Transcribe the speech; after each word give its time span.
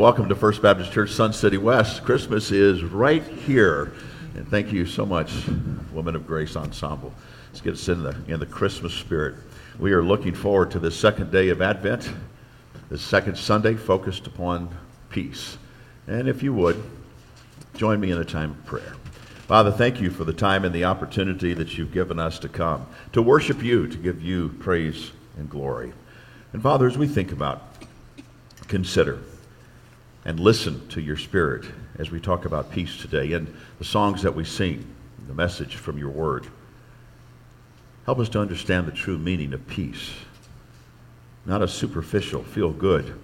welcome 0.00 0.30
to 0.30 0.34
First 0.34 0.62
Baptist 0.62 0.92
Church, 0.92 1.10
Sun 1.10 1.34
City 1.34 1.58
West. 1.58 2.04
Christmas 2.04 2.52
is 2.52 2.82
right 2.82 3.22
here. 3.22 3.92
And 4.34 4.48
thank 4.48 4.72
you 4.72 4.86
so 4.86 5.04
much, 5.04 5.46
Women 5.92 6.16
of 6.16 6.26
Grace 6.26 6.56
Ensemble. 6.56 7.12
Let's 7.48 7.60
get 7.60 7.74
us 7.74 7.86
in 7.86 8.02
the, 8.02 8.16
in 8.26 8.40
the 8.40 8.46
Christmas 8.46 8.94
spirit. 8.94 9.34
We 9.78 9.92
are 9.92 10.02
looking 10.02 10.34
forward 10.34 10.70
to 10.70 10.78
the 10.78 10.90
second 10.90 11.30
day 11.30 11.50
of 11.50 11.60
Advent, 11.60 12.10
the 12.88 12.96
second 12.96 13.36
Sunday 13.36 13.74
focused 13.74 14.26
upon 14.26 14.74
peace. 15.10 15.58
And 16.06 16.30
if 16.30 16.42
you 16.42 16.54
would, 16.54 16.82
join 17.74 18.00
me 18.00 18.10
in 18.10 18.16
a 18.16 18.24
time 18.24 18.52
of 18.52 18.64
prayer. 18.64 18.94
Father, 19.48 19.70
thank 19.70 20.00
you 20.00 20.08
for 20.08 20.24
the 20.24 20.32
time 20.32 20.64
and 20.64 20.74
the 20.74 20.84
opportunity 20.84 21.52
that 21.52 21.76
you've 21.76 21.92
given 21.92 22.18
us 22.18 22.38
to 22.38 22.48
come, 22.48 22.86
to 23.12 23.20
worship 23.20 23.62
you, 23.62 23.86
to 23.86 23.98
give 23.98 24.22
you 24.22 24.48
praise 24.60 25.10
and 25.36 25.50
glory. 25.50 25.92
And 26.54 26.62
Father, 26.62 26.86
as 26.86 26.96
we 26.96 27.06
think 27.06 27.32
about, 27.32 27.74
consider, 28.66 29.18
and 30.24 30.38
listen 30.38 30.86
to 30.88 31.00
your 31.00 31.16
spirit 31.16 31.64
as 31.98 32.10
we 32.10 32.20
talk 32.20 32.44
about 32.44 32.70
peace 32.70 32.98
today 32.98 33.32
and 33.32 33.54
the 33.78 33.84
songs 33.84 34.22
that 34.22 34.34
we 34.34 34.44
sing, 34.44 34.84
the 35.26 35.34
message 35.34 35.76
from 35.76 35.98
your 35.98 36.10
word. 36.10 36.46
Help 38.06 38.18
us 38.18 38.28
to 38.30 38.40
understand 38.40 38.86
the 38.86 38.92
true 38.92 39.18
meaning 39.18 39.52
of 39.52 39.66
peace, 39.66 40.10
not 41.46 41.62
a 41.62 41.68
superficial, 41.68 42.42
feel 42.42 42.72
good 42.72 43.18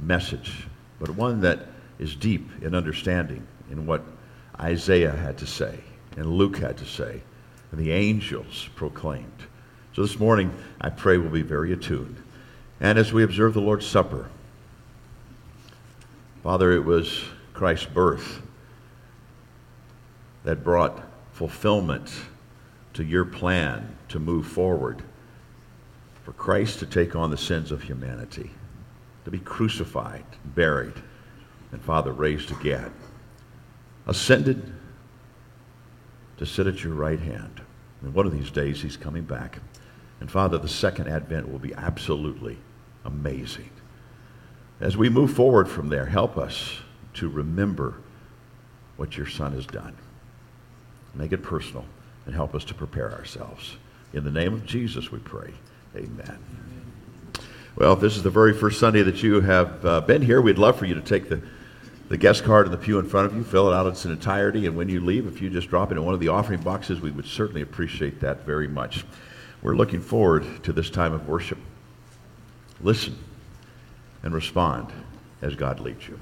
message, 0.00 0.66
but 0.98 1.10
one 1.10 1.40
that 1.40 1.66
is 1.98 2.16
deep 2.16 2.48
in 2.62 2.74
understanding 2.74 3.46
in 3.70 3.86
what 3.86 4.02
Isaiah 4.60 5.12
had 5.12 5.38
to 5.38 5.46
say 5.46 5.78
and 6.16 6.26
Luke 6.26 6.58
had 6.58 6.76
to 6.78 6.86
say 6.86 7.22
and 7.70 7.80
the 7.80 7.92
angels 7.92 8.68
proclaimed. 8.76 9.46
So 9.94 10.02
this 10.02 10.18
morning, 10.18 10.52
I 10.80 10.90
pray 10.90 11.18
we'll 11.18 11.30
be 11.30 11.42
very 11.42 11.72
attuned. 11.72 12.22
And 12.80 12.98
as 12.98 13.12
we 13.12 13.24
observe 13.24 13.54
the 13.54 13.60
Lord's 13.60 13.86
Supper, 13.86 14.28
Father, 16.44 16.72
it 16.72 16.84
was 16.84 17.24
Christ's 17.54 17.86
birth 17.86 18.42
that 20.44 20.62
brought 20.62 21.02
fulfillment 21.32 22.12
to 22.92 23.02
your 23.02 23.24
plan 23.24 23.96
to 24.10 24.18
move 24.18 24.46
forward, 24.46 25.02
for 26.22 26.32
Christ 26.32 26.80
to 26.80 26.86
take 26.86 27.16
on 27.16 27.30
the 27.30 27.38
sins 27.38 27.72
of 27.72 27.82
humanity, 27.82 28.50
to 29.24 29.30
be 29.30 29.38
crucified, 29.38 30.26
buried, 30.44 30.92
and 31.72 31.82
Father, 31.82 32.12
raised 32.12 32.50
again, 32.50 32.92
ascended 34.06 34.70
to 36.36 36.44
sit 36.44 36.66
at 36.66 36.84
your 36.84 36.92
right 36.92 37.20
hand. 37.20 37.62
And 38.02 38.12
one 38.12 38.26
of 38.26 38.38
these 38.38 38.50
days, 38.50 38.82
he's 38.82 38.98
coming 38.98 39.24
back. 39.24 39.60
And 40.20 40.30
Father, 40.30 40.58
the 40.58 40.68
second 40.68 41.08
advent 41.08 41.50
will 41.50 41.58
be 41.58 41.72
absolutely 41.72 42.58
amazing. 43.06 43.70
As 44.80 44.96
we 44.96 45.08
move 45.08 45.32
forward 45.32 45.68
from 45.68 45.88
there, 45.88 46.06
help 46.06 46.36
us 46.36 46.78
to 47.14 47.28
remember 47.28 47.94
what 48.96 49.16
your 49.16 49.26
Son 49.26 49.52
has 49.52 49.66
done. 49.66 49.96
Make 51.14 51.32
it 51.32 51.42
personal 51.42 51.84
and 52.26 52.34
help 52.34 52.54
us 52.54 52.64
to 52.64 52.74
prepare 52.74 53.12
ourselves. 53.12 53.76
In 54.12 54.24
the 54.24 54.30
name 54.30 54.52
of 54.52 54.66
Jesus, 54.66 55.12
we 55.12 55.18
pray. 55.20 55.52
Amen. 55.96 56.38
Well, 57.76 57.92
if 57.92 58.00
this 58.00 58.16
is 58.16 58.22
the 58.22 58.30
very 58.30 58.52
first 58.52 58.80
Sunday 58.80 59.02
that 59.02 59.22
you 59.22 59.40
have 59.40 59.84
uh, 59.84 60.00
been 60.00 60.22
here, 60.22 60.40
we'd 60.40 60.58
love 60.58 60.76
for 60.76 60.86
you 60.86 60.94
to 60.94 61.00
take 61.00 61.28
the, 61.28 61.42
the 62.08 62.16
guest 62.16 62.44
card 62.44 62.66
in 62.66 62.72
the 62.72 62.78
pew 62.78 62.98
in 62.98 63.08
front 63.08 63.26
of 63.26 63.36
you, 63.36 63.44
fill 63.44 63.70
it 63.70 63.74
out 63.74 63.86
in 63.86 63.92
its 63.92 64.04
entirety, 64.04 64.66
and 64.66 64.76
when 64.76 64.88
you 64.88 65.00
leave, 65.00 65.26
if 65.26 65.40
you 65.40 65.50
just 65.50 65.68
drop 65.68 65.90
it 65.90 65.96
in 65.96 66.04
one 66.04 66.14
of 66.14 66.20
the 66.20 66.28
offering 66.28 66.60
boxes, 66.60 67.00
we 67.00 67.10
would 67.10 67.26
certainly 67.26 67.62
appreciate 67.62 68.20
that 68.20 68.44
very 68.44 68.68
much. 68.68 69.04
We're 69.62 69.76
looking 69.76 70.00
forward 70.00 70.44
to 70.64 70.72
this 70.72 70.90
time 70.90 71.12
of 71.12 71.28
worship. 71.28 71.58
Listen 72.80 73.16
and 74.24 74.34
respond 74.34 74.88
as 75.42 75.54
God 75.54 75.78
leads 75.78 76.08
you. 76.08 76.18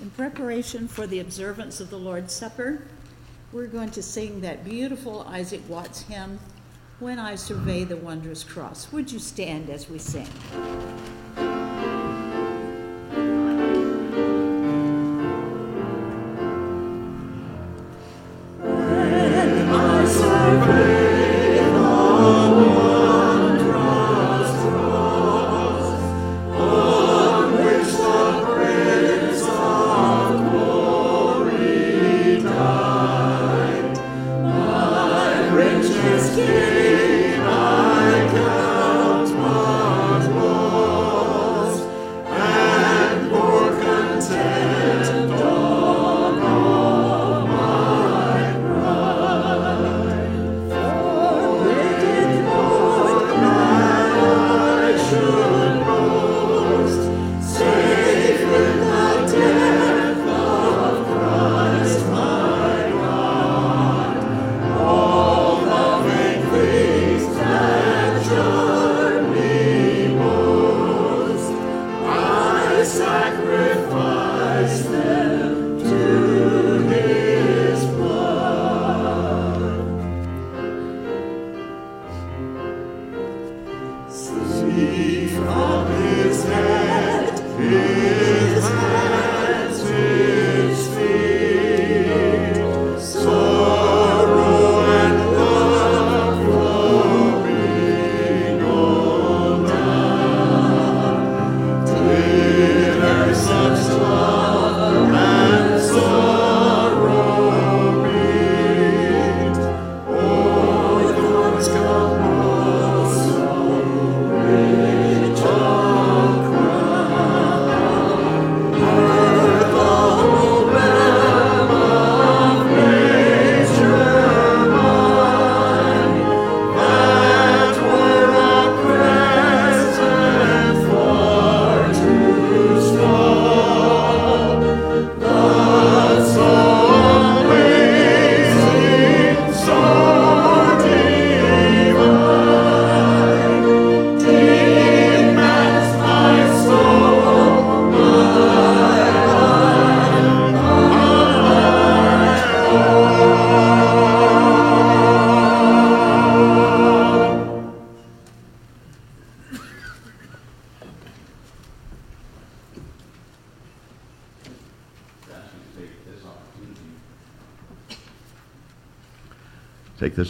In 0.00 0.10
preparation 0.10 0.86
for 0.86 1.06
the 1.06 1.20
observance 1.20 1.80
of 1.80 1.90
the 1.90 1.96
Lord's 1.96 2.32
Supper, 2.32 2.82
we're 3.52 3.66
going 3.66 3.90
to 3.90 4.02
sing 4.02 4.42
that 4.42 4.64
beautiful 4.64 5.22
Isaac 5.22 5.62
Watts 5.68 6.02
hymn, 6.02 6.38
When 7.00 7.18
I 7.18 7.34
Survey 7.34 7.84
the 7.84 7.96
Wondrous 7.96 8.44
Cross. 8.44 8.92
Would 8.92 9.10
you 9.10 9.18
stand 9.18 9.70
as 9.70 9.88
we 9.88 9.98
sing? 9.98 10.28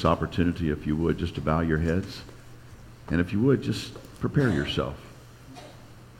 This 0.00 0.06
opportunity, 0.06 0.70
if 0.70 0.86
you 0.86 0.96
would, 0.96 1.18
just 1.18 1.34
to 1.34 1.42
bow 1.42 1.60
your 1.60 1.76
heads. 1.76 2.22
And 3.08 3.20
if 3.20 3.34
you 3.34 3.40
would, 3.40 3.60
just 3.60 3.92
prepare 4.18 4.48
yourself 4.48 4.96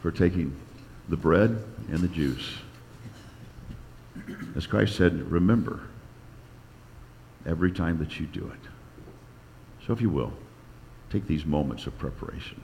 for 0.02 0.10
taking 0.10 0.54
the 1.08 1.16
bread 1.16 1.64
and 1.90 2.00
the 2.00 2.08
juice. 2.08 2.58
As 4.54 4.66
Christ 4.66 4.96
said, 4.96 5.32
remember 5.32 5.80
every 7.46 7.72
time 7.72 7.96
that 8.00 8.20
you 8.20 8.26
do 8.26 8.52
it. 8.52 8.68
So 9.86 9.94
if 9.94 10.02
you 10.02 10.10
will, 10.10 10.34
take 11.10 11.26
these 11.26 11.46
moments 11.46 11.86
of 11.86 11.96
preparation. 11.96 12.60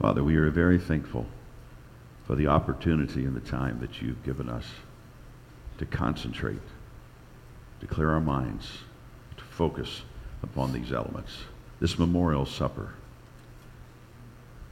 Father, 0.00 0.24
we 0.24 0.36
are 0.36 0.48
very 0.48 0.78
thankful 0.78 1.26
for 2.26 2.34
the 2.34 2.46
opportunity 2.46 3.26
and 3.26 3.36
the 3.36 3.40
time 3.40 3.80
that 3.80 4.00
you've 4.00 4.24
given 4.24 4.48
us 4.48 4.64
to 5.76 5.84
concentrate, 5.84 6.62
to 7.80 7.86
clear 7.86 8.10
our 8.10 8.20
minds, 8.20 8.78
to 9.36 9.44
focus 9.44 10.00
upon 10.42 10.72
these 10.72 10.90
elements. 10.90 11.36
This 11.80 11.98
memorial 11.98 12.46
supper. 12.46 12.94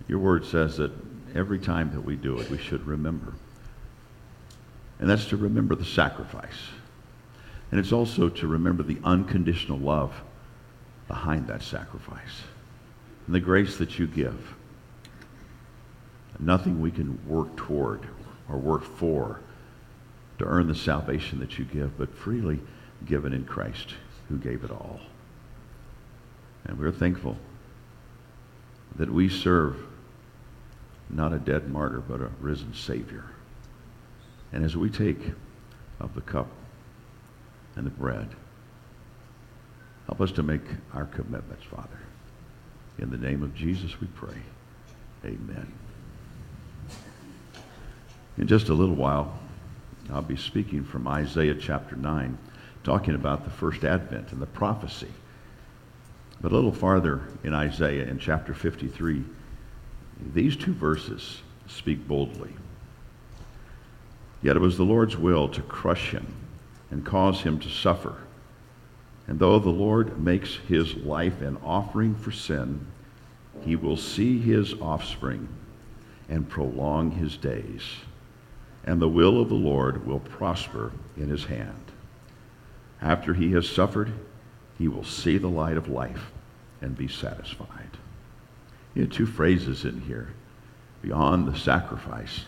Your 0.09 0.19
word 0.19 0.47
says 0.47 0.79
that 0.79 0.93
every 1.35 1.59
time 1.59 1.93
that 1.93 2.01
we 2.01 2.17
do 2.17 2.39
it, 2.39 2.49
we 2.49 2.57
should 2.57 2.87
remember. 2.87 3.35
And 4.99 5.11
that's 5.11 5.27
to 5.27 5.37
remember 5.37 5.75
the 5.75 5.85
sacrifice. 5.85 6.71
And 7.71 7.79
it's 7.79 7.93
also 7.93 8.31
to 8.31 8.47
remember 8.47 8.83
the 8.83 8.99
unconditional 9.05 9.79
love 9.79 10.23
behind 11.07 11.49
that 11.49 11.63
sacrifice 11.63 12.43
and 13.27 13.35
the 13.35 13.41
grace 13.41 13.77
that 13.77 13.99
you 13.99 14.07
give. 14.07 14.55
Nothing 16.41 16.81
we 16.81 16.91
can 16.91 17.19
work 17.27 17.57
toward 17.57 18.07
or 18.49 18.57
work 18.57 18.85
for 18.85 19.41
to 20.39 20.45
earn 20.45 20.69
the 20.69 20.75
salvation 20.75 21.41
that 21.41 21.59
you 21.59 21.65
give, 21.65 21.99
but 21.99 22.15
freely 22.15 22.61
given 23.07 23.33
in 23.33 23.45
Christ 23.45 23.95
who 24.29 24.39
gave 24.39 24.65
it 24.65 24.71
all. 24.71 25.01
And 26.65 26.79
we're 26.79 26.93
thankful 26.93 27.37
that 28.97 29.11
we 29.11 29.29
serve 29.29 29.77
not 31.11 31.33
a 31.33 31.39
dead 31.39 31.71
martyr, 31.71 32.01
but 32.01 32.21
a 32.21 32.31
risen 32.41 32.75
Savior. 32.75 33.25
And 34.53 34.65
as 34.65 34.77
we 34.77 34.91
take 34.91 35.19
of 36.01 36.15
the 36.15 36.21
cup 36.21 36.49
and 37.77 37.87
the 37.87 37.91
bread, 37.91 38.29
help 40.07 40.21
us 40.21 40.33
to 40.33 40.43
make 40.43 40.63
our 40.95 41.07
commitments, 41.07 41.65
Father. 41.65 42.01
In 42.99 43.11
the 43.11 43.17
name 43.17 43.43
of 43.43 43.55
Jesus 43.55 44.01
we 44.01 44.07
pray. 44.09 44.37
Amen. 45.25 45.73
In 48.39 48.47
just 48.47 48.69
a 48.69 48.75
little 48.75 48.95
while, 48.95 49.37
I'll 50.13 50.23
be 50.23 50.37
speaking 50.37 50.85
from 50.85 51.09
Isaiah 51.09 51.57
chapter 51.57 51.97
9, 51.97 52.39
talking 52.85 53.17
about 53.17 53.45
the 53.45 53.51
first 53.51 53.85
advent 53.85 54.31
and 54.33 54.41
the 54.41 54.47
prophecy. 54.47 55.13
But 56.41 56.53
a 56.53 56.55
little 56.55 56.73
farther 56.73 57.23
in 57.43 57.53
Isaiah, 57.53 58.07
in 58.07 58.21
chapter 58.21 58.55
53, 58.55 59.25
these 60.33 60.57
two 60.57 60.73
verses 60.73 61.43
speak 61.67 62.07
boldly. 62.07 62.55
Yet 64.41 64.55
it 64.55 64.61
was 64.61 64.77
the 64.77 64.85
Lord's 64.85 65.17
will 65.17 65.49
to 65.49 65.63
crush 65.63 66.13
him 66.13 66.27
and 66.93 67.05
cause 67.05 67.43
him 67.43 67.59
to 67.59 67.69
suffer. 67.69 68.19
And 69.27 69.41
though 69.41 69.59
the 69.59 69.69
Lord 69.69 70.23
makes 70.23 70.55
his 70.55 70.95
life 70.95 71.43
an 71.43 71.59
offering 71.65 72.15
for 72.15 72.31
sin, 72.31 72.87
he 73.63 73.75
will 73.75 73.97
see 73.97 74.39
his 74.39 74.75
offspring 74.75 75.49
and 76.29 76.49
prolong 76.49 77.11
his 77.11 77.37
days. 77.37 77.83
And 78.89 79.03
the 79.03 79.09
will 79.09 79.39
of 79.39 79.51
the 79.51 79.55
Lord 79.55 80.07
will 80.07 80.21
prosper 80.21 80.93
in 81.19 81.29
his 81.29 81.45
hand. 81.45 81.93
After 83.03 83.35
he 83.35 83.53
has 83.53 83.69
suffered, 83.69 84.11
he 84.79 84.89
will 84.89 85.05
see 85.05 85.37
the 85.37 85.47
light 85.47 85.77
of 85.77 85.91
life 85.91 86.33
and 86.81 86.97
be 86.97 87.07
satisfied. 87.07 87.99
You 88.95 89.03
have 89.03 89.11
two 89.11 89.27
phrases 89.27 89.85
in 89.85 90.01
here 90.01 90.29
beyond 91.03 91.47
the 91.47 91.59
sacrifice 91.59 92.47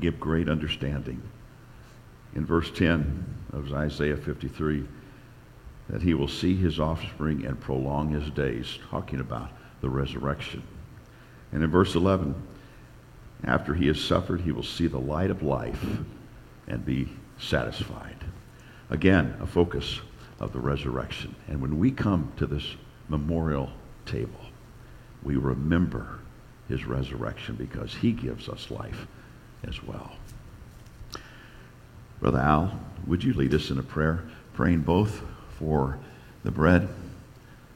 give 0.00 0.18
great 0.18 0.48
understanding. 0.48 1.22
In 2.34 2.44
verse 2.44 2.72
10 2.72 3.24
of 3.52 3.72
Isaiah 3.72 4.16
53, 4.16 4.84
that 5.90 6.02
he 6.02 6.14
will 6.14 6.26
see 6.26 6.56
his 6.56 6.80
offspring 6.80 7.46
and 7.46 7.60
prolong 7.60 8.10
his 8.10 8.30
days, 8.30 8.80
talking 8.90 9.20
about 9.20 9.52
the 9.80 9.88
resurrection. 9.88 10.64
And 11.52 11.62
in 11.62 11.70
verse 11.70 11.94
11, 11.94 12.34
after 13.44 13.74
he 13.74 13.86
has 13.88 14.00
suffered, 14.00 14.40
he 14.40 14.52
will 14.52 14.62
see 14.62 14.86
the 14.86 14.98
light 14.98 15.30
of 15.30 15.42
life 15.42 15.84
and 16.66 16.84
be 16.84 17.08
satisfied. 17.38 18.16
Again, 18.90 19.36
a 19.40 19.46
focus 19.46 20.00
of 20.40 20.52
the 20.52 20.58
resurrection. 20.58 21.34
And 21.48 21.60
when 21.60 21.78
we 21.78 21.90
come 21.90 22.32
to 22.36 22.46
this 22.46 22.76
memorial 23.08 23.70
table, 24.04 24.40
we 25.22 25.36
remember 25.36 26.20
his 26.68 26.84
resurrection 26.84 27.54
because 27.56 27.94
he 27.94 28.12
gives 28.12 28.48
us 28.48 28.70
life 28.70 29.06
as 29.66 29.82
well. 29.82 30.12
Brother 32.20 32.38
Al, 32.38 32.80
would 33.06 33.22
you 33.22 33.34
lead 33.34 33.54
us 33.54 33.70
in 33.70 33.78
a 33.78 33.82
prayer, 33.82 34.24
praying 34.54 34.80
both 34.80 35.22
for 35.58 35.98
the 36.44 36.50
bread 36.50 36.88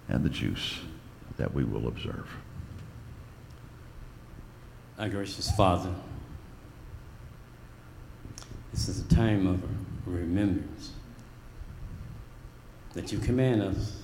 and 0.09 0.25
the 0.25 0.31
juice 0.31 0.79
that 1.37 1.53
we 1.53 1.65
will 1.65 1.89
observe? 1.89 2.29
Our 5.01 5.09
gracious 5.09 5.51
Father, 5.53 5.95
this 8.71 8.87
is 8.87 9.01
a 9.01 9.09
time 9.09 9.47
of 9.47 9.63
remembrance 10.07 10.91
that 12.93 13.11
you 13.11 13.19
command 13.19 13.63
us 13.63 13.97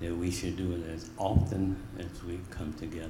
that 0.00 0.14
we 0.14 0.30
should 0.30 0.58
do 0.58 0.72
it 0.72 0.90
as 0.90 1.08
often 1.16 1.82
as 1.98 2.22
we 2.22 2.38
come 2.50 2.74
together. 2.74 3.08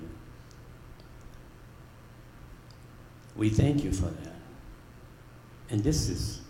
We 3.34 3.48
thank 3.48 3.82
you 3.82 3.90
for 3.90 4.06
that. 4.06 4.36
And 5.70 5.82
this 5.82 6.08
is 6.08 6.42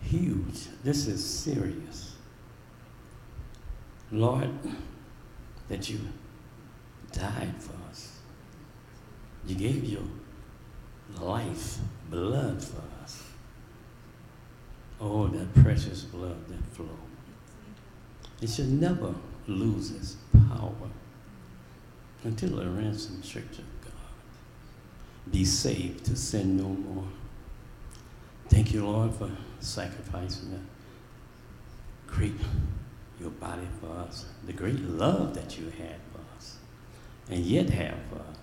huge. 0.00 0.68
This 0.84 1.06
is 1.06 1.22
serious. 1.22 2.14
Lord, 4.10 4.48
that 5.68 5.90
you 5.90 6.00
died 7.12 7.52
for 7.58 7.72
us. 7.72 7.85
You 9.46 9.54
gave 9.54 9.84
your 9.84 10.02
life, 11.20 11.78
blood 12.10 12.62
for 12.62 12.82
us. 13.02 13.22
Oh, 15.00 15.28
that 15.28 15.54
precious 15.62 16.02
blood 16.02 16.48
that 16.48 16.64
flowed. 16.72 16.88
It 18.40 18.50
should 18.50 18.72
never 18.72 19.14
lose 19.46 19.90
its 19.92 20.16
power 20.48 20.90
until 22.24 22.56
the 22.56 22.68
ransomed 22.68 23.22
church 23.22 23.58
of 23.58 23.80
God 23.82 23.92
be 25.30 25.44
saved 25.44 26.04
to 26.06 26.16
sin 26.16 26.56
no 26.56 26.68
more. 26.68 27.04
Thank 28.48 28.72
you, 28.72 28.86
Lord, 28.86 29.14
for 29.14 29.30
sacrificing 29.60 30.52
that 30.52 30.60
great 32.06 32.34
your 33.20 33.30
body 33.30 33.66
for 33.80 33.88
us, 33.98 34.26
the 34.44 34.52
great 34.52 34.80
love 34.80 35.34
that 35.34 35.58
you 35.58 35.66
had 35.66 35.96
for 36.12 36.20
us, 36.36 36.58
and 37.30 37.40
yet 37.44 37.70
have 37.70 37.98
for 38.10 38.16
us. 38.16 38.35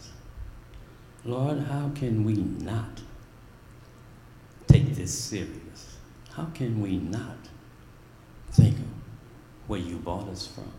Lord, 1.25 1.59
how 1.59 1.89
can 1.95 2.25
we 2.25 2.33
not 2.33 3.01
take 4.67 4.93
this 4.95 5.17
serious? 5.17 5.97
How 6.33 6.45
can 6.53 6.81
we 6.81 6.97
not 6.97 7.37
think 8.51 8.75
of 8.75 8.85
where 9.67 9.79
you 9.79 9.97
brought 9.97 10.27
us 10.27 10.47
from? 10.47 10.71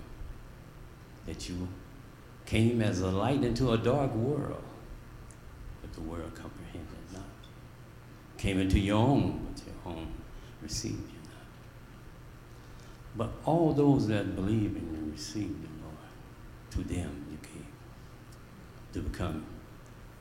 That 1.26 1.48
you 1.48 1.68
came 2.44 2.82
as 2.82 3.00
a 3.00 3.10
light 3.10 3.42
into 3.42 3.72
a 3.72 3.78
dark 3.78 4.14
world, 4.14 4.62
but 5.80 5.94
the 5.94 6.02
world 6.02 6.34
comprehended 6.34 7.12
not. 7.12 7.22
Came 8.36 8.60
into 8.60 8.78
your 8.78 8.98
own, 8.98 9.46
but 9.50 9.62
your 9.64 9.96
own 9.96 10.08
received 10.60 11.08
you 11.10 11.18
not. 11.24 11.46
But 13.16 13.30
all 13.46 13.72
those 13.72 14.08
that 14.08 14.36
believe 14.36 14.76
in 14.76 14.92
you 14.92 14.98
and 14.98 15.12
receive 15.12 15.44
you, 15.44 15.68
Lord, 15.82 15.96
to 16.72 16.78
them 16.82 17.24
you 17.30 17.38
gave 17.40 17.64
to 18.92 19.00
become 19.08 19.44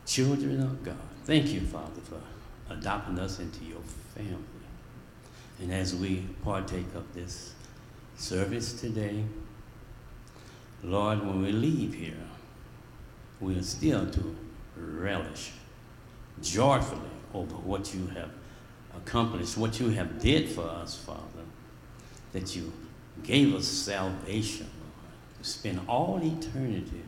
children 0.06 0.62
of 0.62 0.84
God. 0.84 0.96
Thank 1.26 1.54
you, 1.54 1.62
Father, 1.62 2.02
for 2.02 2.22
adopting 2.70 3.20
us 3.20 3.40
into 3.40 3.64
your 3.66 3.82
family. 4.16 4.38
And 5.62 5.74
as 5.74 5.96
we 5.96 6.28
partake 6.44 6.94
of 6.96 7.14
this 7.14 7.54
service 8.18 8.74
today, 8.74 9.24
Lord, 10.84 11.26
when 11.26 11.42
we 11.42 11.52
leave 11.52 11.94
here, 11.94 12.14
we 13.40 13.58
are 13.58 13.64
still 13.64 14.06
to 14.10 14.36
relish 14.76 15.52
joyfully 16.42 17.00
over 17.34 17.56
what 17.56 17.94
you 17.94 18.08
have 18.08 18.30
accomplished, 18.96 19.58
what 19.58 19.80
you 19.80 19.90
have 19.90 20.20
did 20.20 20.50
for 20.50 20.64
us, 20.64 20.98
Father, 20.98 21.20
that 22.32 22.56
you 22.56 22.72
gave 23.24 23.54
us 23.56 23.68
salvation, 23.68 24.70
Lord, 24.80 25.42
to 25.42 25.50
spend 25.50 25.82
all 25.88 26.20
eternity 26.22 27.04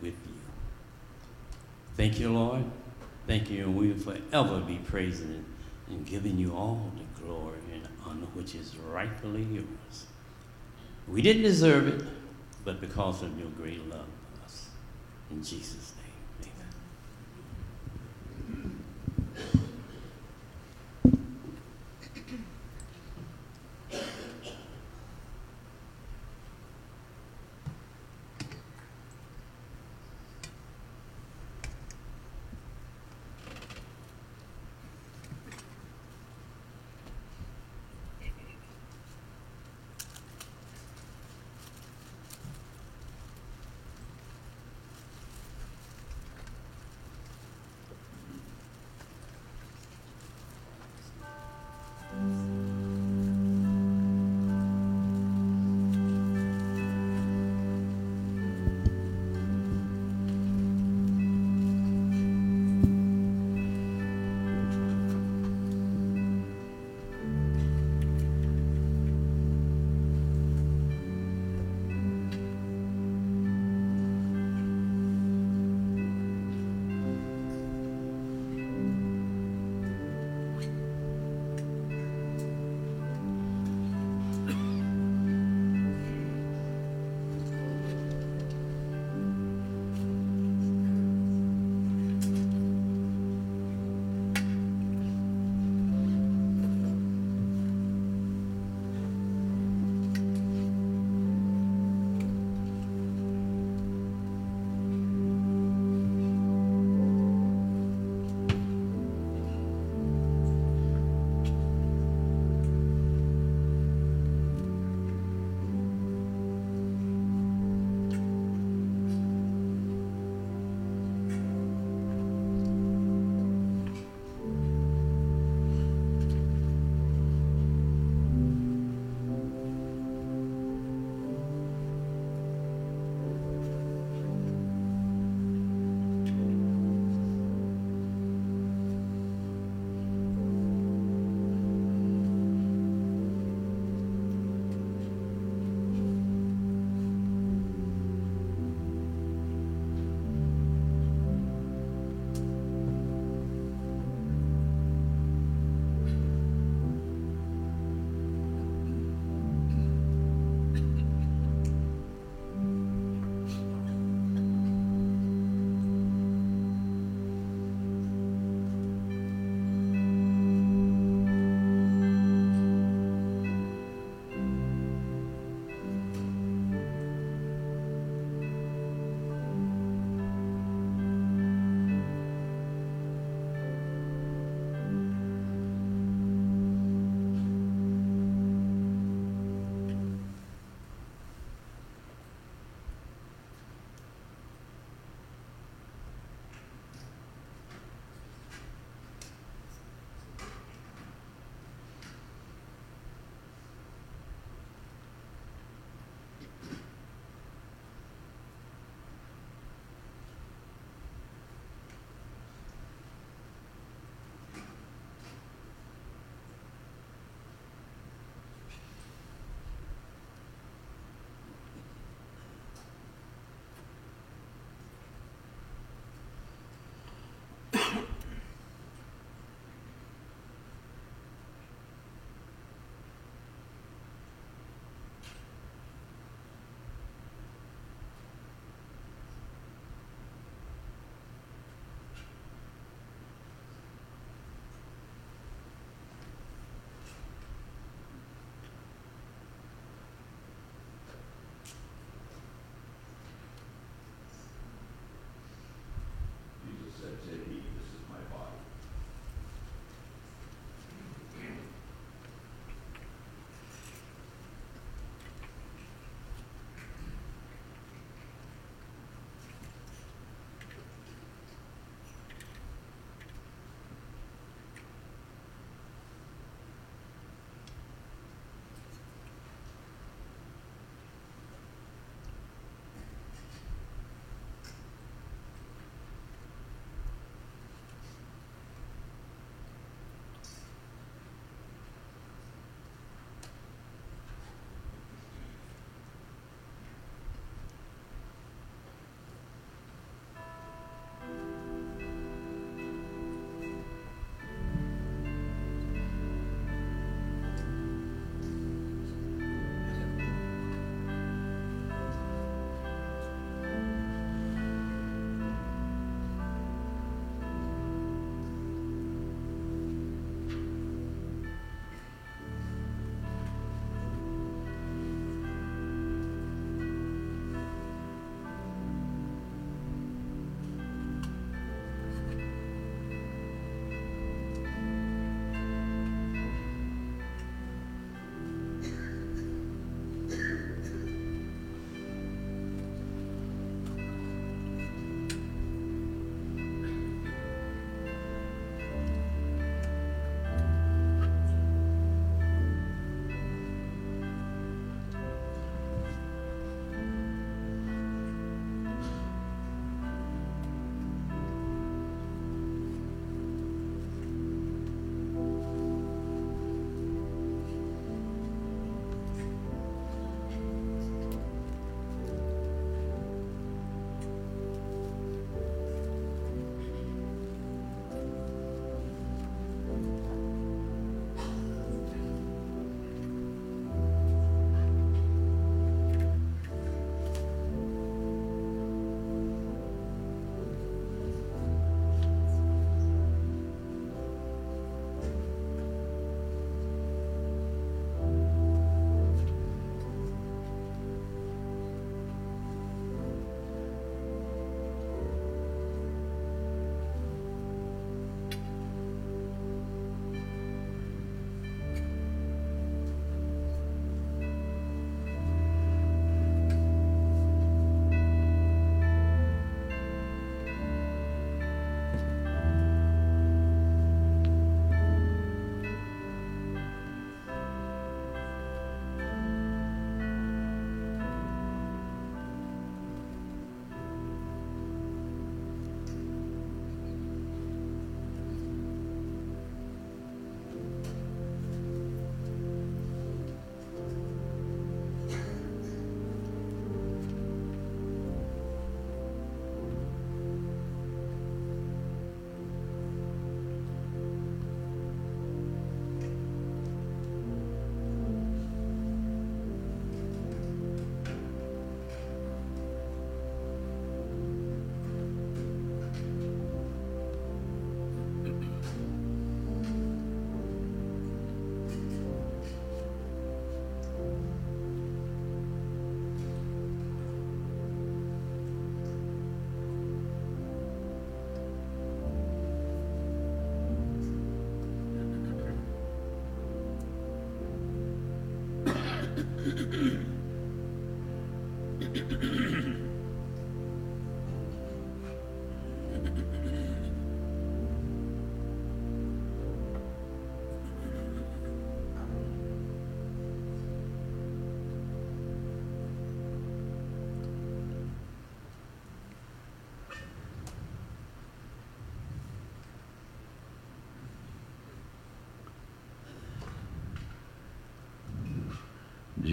with 0.00 0.14
you. 0.26 0.35
Thank 1.96 2.20
you, 2.20 2.30
Lord. 2.30 2.64
Thank 3.26 3.50
you, 3.50 3.64
and 3.64 3.74
we 3.74 3.90
will 3.90 3.98
forever 3.98 4.60
be 4.60 4.76
praising 4.76 5.44
and, 5.88 6.04
giving 6.04 6.38
you 6.38 6.52
all 6.54 6.92
the 6.96 7.22
glory 7.22 7.58
and 7.72 7.88
honor 8.04 8.26
which 8.34 8.54
is 8.54 8.76
rightfully 8.76 9.42
yours. 9.42 10.06
We 11.08 11.22
didn't 11.22 11.42
deserve 11.42 11.88
it, 11.88 12.06
but 12.64 12.80
because 12.80 13.22
of 13.22 13.38
your 13.38 13.48
great 13.48 13.88
love 13.88 14.06
for 14.34 14.44
us. 14.44 14.68
In 15.30 15.42
Jesus' 15.42 15.94
name, 15.96 16.05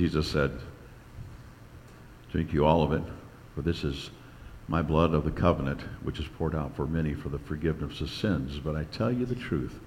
Jesus 0.04 0.28
said, 0.28 0.52
Drink 2.30 2.52
you 2.52 2.66
all 2.66 2.84
of 2.84 2.92
it, 2.92 3.04
for 3.56 3.62
this 3.62 3.86
is 3.86 4.10
my 4.68 4.82
blood 4.82 5.14
of 5.14 5.24
the 5.24 5.32
covenant, 5.32 5.80
which 6.02 6.20
is 6.20 6.28
poured 6.38 6.54
out 6.54 6.76
for 6.76 6.86
many 6.86 7.14
for 7.14 7.30
the 7.30 7.40
forgiveness 7.40 8.02
of 8.02 8.10
sins. 8.10 8.60
But 8.60 8.76
I 8.76 8.84
tell 8.84 9.14
you 9.14 9.26
the 9.26 9.34
truth, 9.34 9.80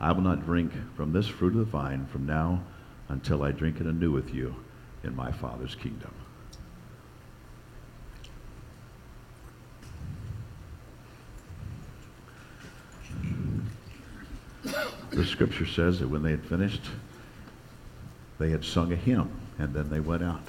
I 0.00 0.12
will 0.12 0.20
not 0.20 0.44
drink 0.44 0.72
from 0.96 1.14
this 1.14 1.26
fruit 1.26 1.54
of 1.54 1.60
the 1.60 1.64
vine 1.64 2.06
from 2.12 2.26
now 2.26 2.62
until 3.08 3.42
I 3.42 3.52
drink 3.52 3.80
it 3.80 3.86
anew 3.86 4.12
with 4.12 4.34
you 4.34 4.54
in 5.02 5.16
my 5.16 5.32
Father's 5.32 5.74
kingdom. 5.74 6.12
The 15.08 15.24
scripture 15.24 15.64
says 15.64 16.00
that 16.00 16.08
when 16.08 16.22
they 16.22 16.32
had 16.32 16.44
finished, 16.44 16.82
they 18.38 18.50
had 18.50 18.64
sung 18.64 18.92
a 18.92 18.96
hymn, 18.96 19.30
and 19.58 19.74
then 19.74 19.90
they 19.90 20.00
went 20.00 20.22
out. 20.22 20.42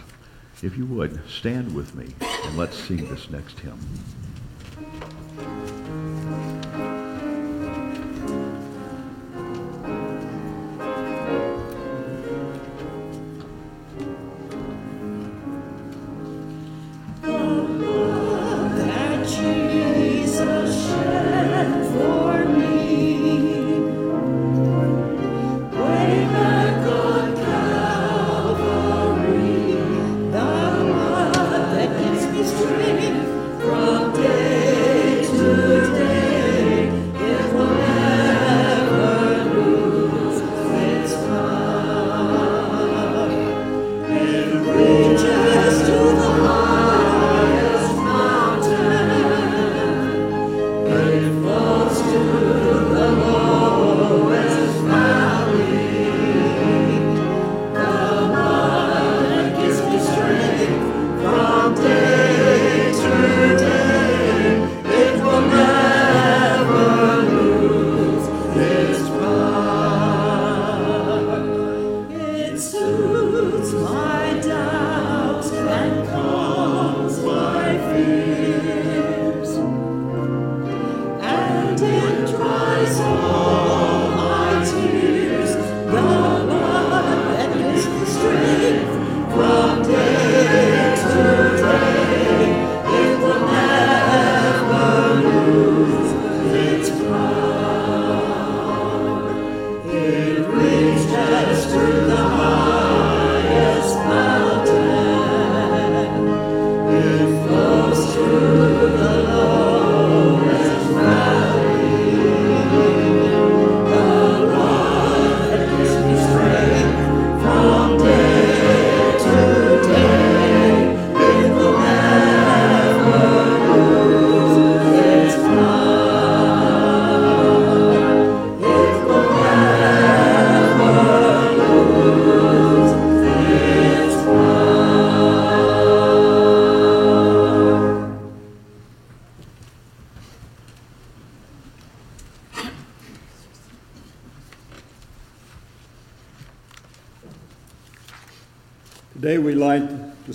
If 0.61 0.77
you 0.77 0.85
would, 0.87 1.19
stand 1.29 1.73
with 1.73 1.95
me, 1.95 2.13
and 2.45 2.57
let's 2.57 2.77
sing 2.77 3.07
this 3.09 3.29
next 3.29 3.59
hymn. 3.59 3.79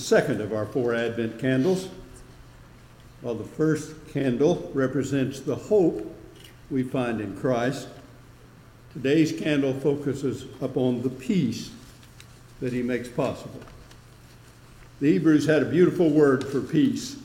Second 0.05 0.43
of 0.43 0.53
our 0.53 0.67
four 0.67 0.95
Advent 0.95 1.39
candles. 1.39 1.89
While 3.23 3.37
the 3.37 3.45
first 3.45 3.95
candle 4.13 4.71
represents 4.75 5.41
the 5.41 5.57
hope 5.57 6.15
we 6.71 6.83
find 6.83 7.23
in 7.23 7.35
Christ, 7.37 7.89
today's 8.93 9.33
candle 9.33 9.73
focuses 9.73 10.45
upon 10.61 11.01
the 11.01 11.09
peace 11.09 11.71
that 12.61 12.73
he 12.73 12.83
makes 12.83 13.09
possible. 13.09 13.61
The 15.01 15.13
Hebrews 15.13 15.47
had 15.47 15.63
a 15.63 15.67
beautiful 15.67 16.11
word 16.11 16.47
for 16.47 16.61
peace. 16.61 17.17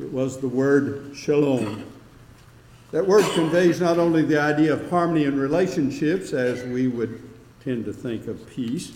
It 0.00 0.12
was 0.12 0.38
the 0.38 0.48
word 0.48 1.12
shalom. 1.14 1.84
That 2.90 3.06
word 3.06 3.24
conveys 3.34 3.80
not 3.80 3.98
only 3.98 4.22
the 4.22 4.40
idea 4.40 4.72
of 4.72 4.90
harmony 4.90 5.24
in 5.24 5.38
relationships, 5.38 6.32
as 6.32 6.64
we 6.64 6.88
would 6.88 7.22
tend 7.62 7.84
to 7.84 7.92
think 7.92 8.26
of 8.26 8.48
peace, 8.48 8.92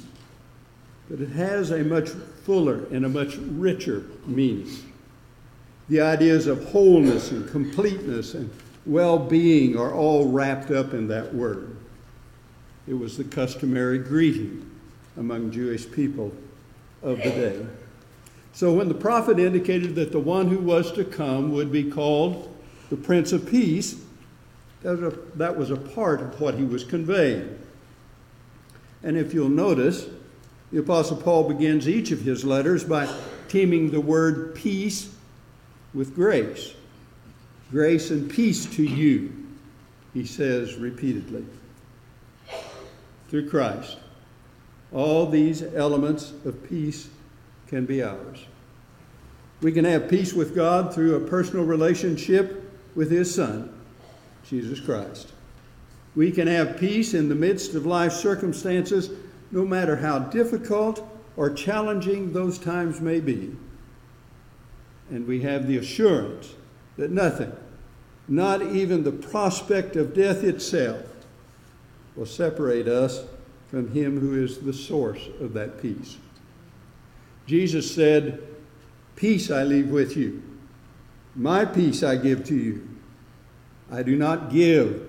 but 1.12 1.20
it 1.20 1.28
has 1.28 1.72
a 1.72 1.84
much 1.84 2.08
fuller 2.44 2.86
and 2.90 3.04
a 3.04 3.08
much 3.08 3.36
richer 3.36 4.02
meaning. 4.24 4.66
The 5.90 6.00
ideas 6.00 6.46
of 6.46 6.64
wholeness 6.70 7.32
and 7.32 7.46
completeness 7.50 8.32
and 8.32 8.50
well 8.86 9.18
being 9.18 9.76
are 9.76 9.92
all 9.92 10.30
wrapped 10.30 10.70
up 10.70 10.94
in 10.94 11.08
that 11.08 11.34
word. 11.34 11.76
It 12.88 12.94
was 12.94 13.18
the 13.18 13.24
customary 13.24 13.98
greeting 13.98 14.70
among 15.18 15.50
Jewish 15.50 15.90
people 15.90 16.32
of 17.02 17.18
the 17.18 17.24
day. 17.24 17.66
So 18.54 18.72
when 18.72 18.88
the 18.88 18.94
prophet 18.94 19.38
indicated 19.38 19.94
that 19.96 20.12
the 20.12 20.18
one 20.18 20.48
who 20.48 20.60
was 20.60 20.92
to 20.92 21.04
come 21.04 21.52
would 21.52 21.70
be 21.70 21.90
called 21.90 22.56
the 22.88 22.96
Prince 22.96 23.32
of 23.32 23.46
Peace, 23.46 24.02
that 24.80 24.98
was 24.98 25.12
a, 25.12 25.18
that 25.36 25.58
was 25.58 25.70
a 25.70 25.76
part 25.76 26.22
of 26.22 26.40
what 26.40 26.54
he 26.54 26.64
was 26.64 26.84
conveying. 26.84 27.58
And 29.02 29.18
if 29.18 29.34
you'll 29.34 29.50
notice, 29.50 30.06
the 30.72 30.80
Apostle 30.80 31.18
Paul 31.18 31.48
begins 31.48 31.88
each 31.88 32.10
of 32.12 32.22
his 32.22 32.44
letters 32.44 32.82
by 32.82 33.06
teaming 33.48 33.90
the 33.90 34.00
word 34.00 34.54
peace 34.54 35.14
with 35.92 36.14
grace. 36.14 36.74
Grace 37.70 38.10
and 38.10 38.30
peace 38.30 38.66
to 38.66 38.82
you, 38.82 39.32
he 40.14 40.24
says 40.24 40.76
repeatedly. 40.76 41.44
Through 43.28 43.48
Christ, 43.50 43.98
all 44.92 45.26
these 45.26 45.62
elements 45.74 46.32
of 46.44 46.68
peace 46.68 47.08
can 47.66 47.86
be 47.86 48.02
ours. 48.02 48.44
We 49.62 49.72
can 49.72 49.84
have 49.84 50.08
peace 50.08 50.32
with 50.32 50.54
God 50.54 50.94
through 50.94 51.16
a 51.16 51.28
personal 51.28 51.64
relationship 51.64 52.70
with 52.94 53.10
His 53.10 53.34
Son, 53.34 53.72
Jesus 54.44 54.80
Christ. 54.80 55.32
We 56.14 56.30
can 56.30 56.46
have 56.46 56.76
peace 56.78 57.14
in 57.14 57.28
the 57.28 57.34
midst 57.34 57.74
of 57.74 57.86
life's 57.86 58.18
circumstances, 58.18 59.10
no 59.52 59.64
matter 59.64 59.96
how 59.96 60.18
difficult 60.18 61.06
or 61.36 61.50
challenging 61.50 62.32
those 62.32 62.58
times 62.58 63.00
may 63.00 63.20
be, 63.20 63.54
and 65.10 65.26
we 65.26 65.42
have 65.42 65.68
the 65.68 65.76
assurance 65.76 66.54
that 66.96 67.10
nothing, 67.10 67.52
not 68.26 68.62
even 68.62 69.04
the 69.04 69.12
prospect 69.12 69.94
of 69.94 70.14
death 70.14 70.42
itself, 70.42 71.06
will 72.16 72.26
separate 72.26 72.88
us 72.88 73.24
from 73.68 73.92
Him 73.92 74.18
who 74.18 74.42
is 74.42 74.58
the 74.58 74.72
source 74.72 75.28
of 75.40 75.52
that 75.54 75.80
peace. 75.80 76.16
Jesus 77.46 77.94
said, 77.94 78.42
Peace 79.16 79.50
I 79.50 79.62
leave 79.64 79.90
with 79.90 80.16
you, 80.16 80.42
my 81.34 81.64
peace 81.64 82.02
I 82.02 82.16
give 82.16 82.44
to 82.46 82.54
you. 82.54 82.88
I 83.90 84.02
do 84.02 84.16
not 84.16 84.50
give 84.50 85.08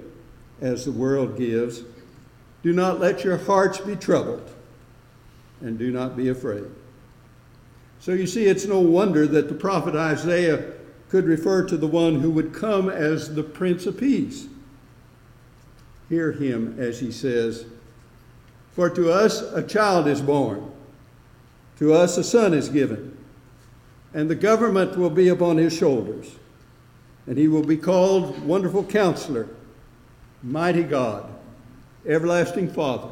as 0.62 0.86
the 0.86 0.92
world 0.92 1.38
gives. 1.38 1.84
Do 2.64 2.72
not 2.72 3.00
let 3.00 3.26
your 3.26 3.38
hearts 3.38 3.80
be 3.80 3.96
troubled, 3.96 4.50
and 5.62 5.78
do 5.78 5.92
not 5.92 6.16
be 6.16 6.30
afraid. 6.30 6.66
So 8.00 8.14
you 8.14 8.26
see, 8.26 8.46
it's 8.46 8.66
no 8.66 8.80
wonder 8.80 9.28
that 9.28 9.50
the 9.50 9.56
prophet 9.56 9.96
Isaiah 9.96 10.74
could 11.10 11.26
refer 11.26 11.66
to 11.66 11.78
the 11.78 11.88
one 11.88 12.22
who 12.22 12.32
would 12.32 12.54
come 12.54 12.90
as 12.90 13.36
the 13.36 13.44
Prince 13.44 13.86
of 13.86 13.98
Peace. 13.98 14.48
Hear 16.10 16.32
him 16.32 16.76
as 16.80 17.00
he 17.00 17.12
says, 17.12 17.66
For 18.72 18.90
to 18.90 19.12
us 19.12 19.42
a 19.42 19.64
child 19.64 20.08
is 20.08 20.22
born, 20.22 20.72
to 21.80 21.94
us 21.94 22.18
a 22.18 22.24
son 22.24 22.54
is 22.54 22.70
given, 22.70 23.18
and 24.14 24.30
the 24.30 24.36
government 24.36 24.98
will 24.98 25.10
be 25.10 25.28
upon 25.28 25.58
his 25.58 25.74
shoulders, 25.74 26.36
and 27.28 27.38
he 27.38 27.48
will 27.48 27.64
be 27.64 27.78
called 27.78 28.46
Wonderful 28.46 28.84
Counselor, 28.86 29.48
Mighty 30.42 30.84
God, 30.84 31.33
Everlasting 32.06 32.70
Father, 32.70 33.08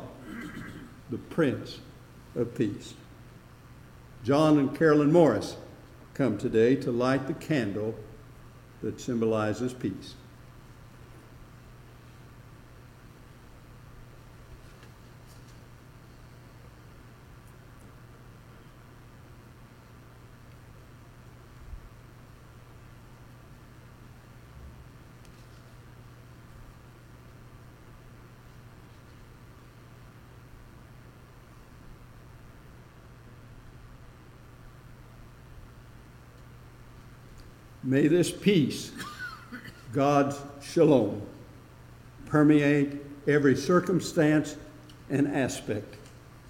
the 1.09 1.17
Prince 1.17 1.79
of 2.35 2.53
Peace. 2.53 2.93
John 4.25 4.59
and 4.59 4.77
Carolyn 4.77 5.13
Morris 5.13 5.55
come 6.13 6.37
today 6.37 6.75
to 6.75 6.91
light 6.91 7.25
the 7.25 7.33
candle 7.33 7.95
that 8.81 8.99
symbolizes 8.99 9.71
peace. 9.71 10.15
May 37.83 38.07
this 38.07 38.31
peace, 38.31 38.91
God's 39.91 40.39
shalom, 40.61 41.21
permeate 42.27 43.01
every 43.27 43.55
circumstance 43.55 44.55
and 45.09 45.27
aspect 45.27 45.95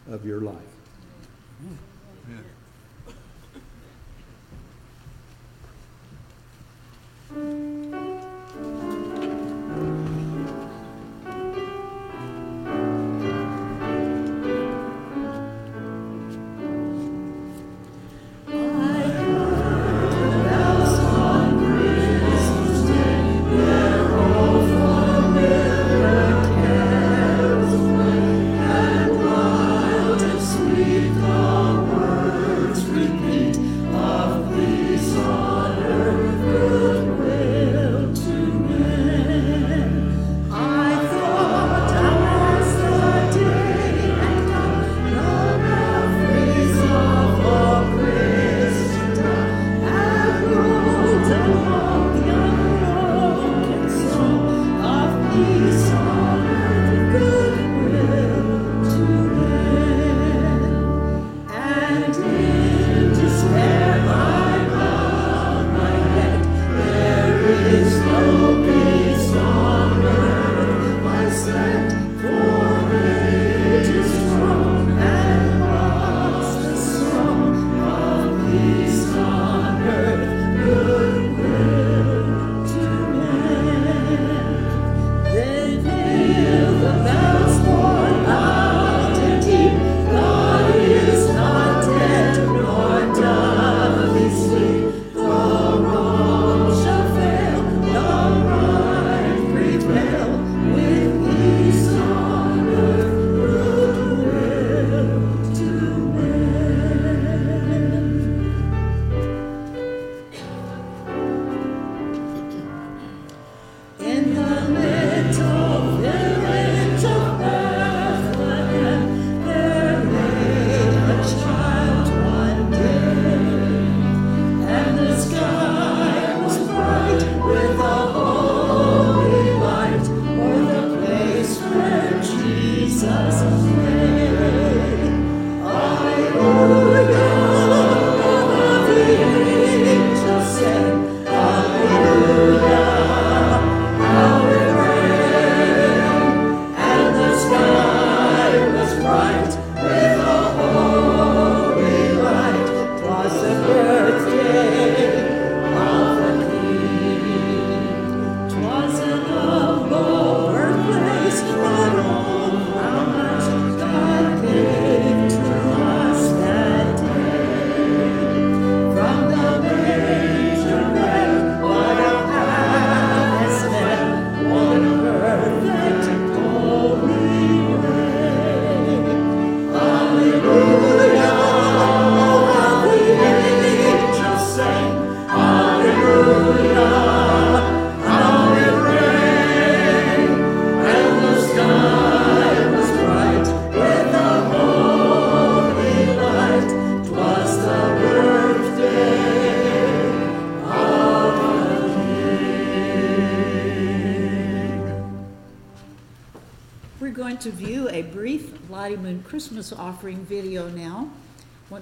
of 0.09 0.25
your 0.25 0.41
life. 0.41 0.55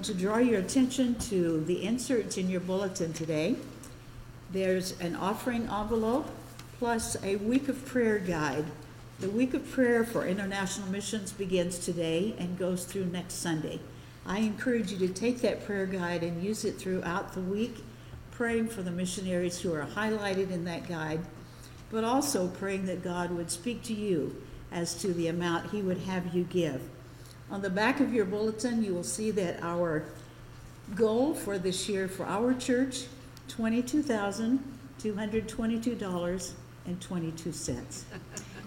Want 0.00 0.16
to 0.16 0.18
draw 0.18 0.38
your 0.38 0.60
attention 0.60 1.14
to 1.28 1.62
the 1.64 1.84
inserts 1.84 2.38
in 2.38 2.48
your 2.48 2.60
bulletin 2.60 3.12
today. 3.12 3.56
There's 4.50 4.98
an 4.98 5.14
offering 5.14 5.68
envelope 5.68 6.26
plus 6.78 7.22
a 7.22 7.36
week 7.36 7.68
of 7.68 7.84
prayer 7.84 8.18
guide. 8.18 8.64
The 9.18 9.28
week 9.28 9.52
of 9.52 9.70
prayer 9.70 10.02
for 10.06 10.26
international 10.26 10.88
missions 10.88 11.32
begins 11.32 11.78
today 11.78 12.34
and 12.38 12.58
goes 12.58 12.86
through 12.86 13.04
next 13.08 13.34
Sunday. 13.34 13.78
I 14.24 14.38
encourage 14.38 14.90
you 14.90 15.06
to 15.06 15.08
take 15.12 15.42
that 15.42 15.66
prayer 15.66 15.84
guide 15.84 16.22
and 16.22 16.42
use 16.42 16.64
it 16.64 16.78
throughout 16.78 17.34
the 17.34 17.42
week, 17.42 17.84
praying 18.30 18.68
for 18.68 18.80
the 18.80 18.90
missionaries 18.90 19.60
who 19.60 19.74
are 19.74 19.84
highlighted 19.84 20.50
in 20.50 20.64
that 20.64 20.88
guide, 20.88 21.20
but 21.90 22.04
also 22.04 22.48
praying 22.48 22.86
that 22.86 23.04
God 23.04 23.32
would 23.32 23.50
speak 23.50 23.82
to 23.82 23.92
you 23.92 24.42
as 24.72 24.94
to 25.02 25.12
the 25.12 25.28
amount 25.28 25.72
He 25.72 25.82
would 25.82 25.98
have 25.98 26.34
you 26.34 26.44
give. 26.44 26.80
On 27.50 27.60
the 27.60 27.70
back 27.70 27.98
of 27.98 28.14
your 28.14 28.24
bulletin, 28.24 28.82
you 28.82 28.94
will 28.94 29.02
see 29.02 29.32
that 29.32 29.60
our 29.62 30.04
goal 30.94 31.34
for 31.34 31.58
this 31.58 31.88
year 31.88 32.06
for 32.06 32.24
our 32.24 32.54
church, 32.54 33.06
twenty-two 33.48 34.02
thousand, 34.02 34.62
two 35.00 35.16
hundred 35.16 35.48
twenty-two 35.48 35.96
dollars 35.96 36.54
and 36.86 37.00
twenty-two 37.00 37.50
cents. 37.50 38.04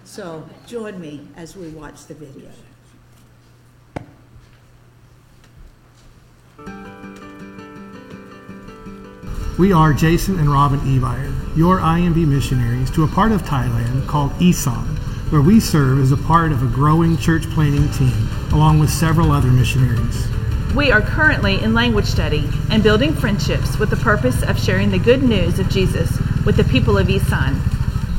So 0.04 0.48
join 0.68 1.00
me 1.00 1.26
as 1.38 1.56
we 1.56 1.70
watch 1.70 2.08
the 2.08 2.14
video. 2.14 2.50
We 9.58 9.72
are 9.72 9.94
Jason 9.94 10.40
and 10.40 10.52
Robin 10.52 10.80
Evire, 10.82 11.32
your 11.56 11.80
IMB 11.80 12.28
missionaries 12.28 12.92
to 12.92 13.06
a 13.06 13.08
part 13.08 13.32
of 13.32 13.44
Thailand 13.44 14.08
called 14.08 14.34
Isan, 14.42 14.98
where 15.34 15.42
we 15.42 15.60
serve 15.60 16.00
as 16.00 16.12
a 16.12 16.18
part 16.18 16.52
of 16.52 16.62
a 16.62 16.68
growing 16.68 17.18
church 17.18 17.50
planting 17.56 17.90
team, 17.94 18.30
along 18.52 18.78
with 18.78 18.88
several 18.88 19.32
other 19.32 19.50
missionaries. 19.50 20.28
We 20.76 20.92
are 20.92 21.02
currently 21.02 21.60
in 21.60 21.74
language 21.74 22.06
study 22.06 22.48
and 22.70 22.84
building 22.84 23.16
friendships 23.16 23.80
with 23.80 23.90
the 23.90 23.96
purpose 23.96 24.44
of 24.44 24.62
sharing 24.62 24.92
the 24.92 25.00
good 25.00 25.24
news 25.24 25.58
of 25.58 25.70
Jesus 25.70 26.16
with 26.46 26.56
the 26.56 26.64
people 26.66 27.00
of 27.00 27.10
Isan. 27.10 27.60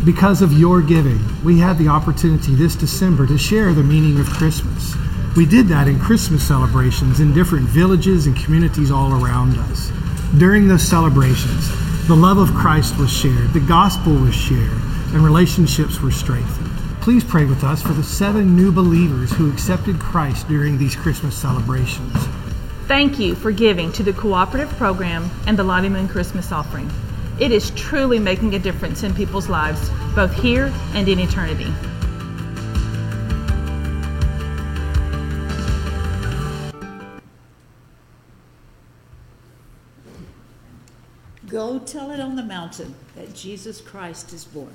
Because 0.05 0.43
of 0.43 0.55
your 0.55 0.83
giving, 0.83 1.21
we 1.45 1.57
had 1.57 1.79
the 1.79 1.87
opportunity 1.87 2.57
this 2.57 2.75
December 2.75 3.29
to 3.29 3.39
share 3.39 3.73
the 3.73 3.85
meaning 3.85 4.19
of 4.19 4.27
Christmas. 4.27 4.97
We 5.37 5.47
did 5.47 5.69
that 5.69 5.87
in 5.87 6.01
Christmas 6.01 6.43
celebrations 6.43 7.21
in 7.21 7.33
different 7.33 7.69
villages 7.69 8.27
and 8.27 8.37
communities 8.37 8.91
all 8.91 9.25
around 9.25 9.57
us. 9.57 9.93
During 10.39 10.67
those 10.67 10.83
celebrations, 10.83 11.69
the 12.09 12.17
love 12.17 12.39
of 12.39 12.53
Christ 12.57 12.99
was 12.99 13.13
shared, 13.13 13.53
the 13.53 13.61
gospel 13.61 14.15
was 14.15 14.35
shared, 14.35 14.83
and 15.13 15.25
relationships 15.25 16.01
were 16.01 16.11
strengthened. 16.11 16.74
Please 17.05 17.23
pray 17.23 17.45
with 17.45 17.63
us 17.65 17.83
for 17.83 17.93
the 17.93 18.03
seven 18.03 18.57
new 18.57 18.73
believers 18.73 19.31
who 19.31 19.53
accepted 19.53 20.01
Christ 20.01 20.49
during 20.49 20.79
these 20.79 20.97
Christmas 20.97 21.37
celebrations. 21.37 22.15
Thank 22.87 23.19
you 23.19 23.35
for 23.35 23.53
giving 23.53 23.93
to 23.93 24.03
the 24.03 24.15
cooperative 24.15 24.71
program 24.79 25.31
and 25.47 25.59
the 25.59 25.65
Lottie 25.65 25.91
Moon 25.91 26.09
Christmas 26.09 26.51
offering. 26.51 26.91
It 27.39 27.53
is 27.53 27.73
truly 27.73 28.19
making 28.19 28.55
a 28.55 28.59
difference 28.59 29.03
in 29.03 29.13
people's 29.13 29.51
lives, 29.51 29.91
both 30.15 30.33
here 30.33 30.73
and 30.95 31.07
in 31.07 31.19
eternity. 31.19 31.71
Go 41.49 41.81
tell 41.81 42.11
it 42.13 42.21
on 42.21 42.37
the 42.37 42.43
mountain 42.43 42.95
that 43.15 43.35
Jesus 43.35 43.83
Christ 43.83 44.33
is 44.33 44.47
born. 44.47 44.73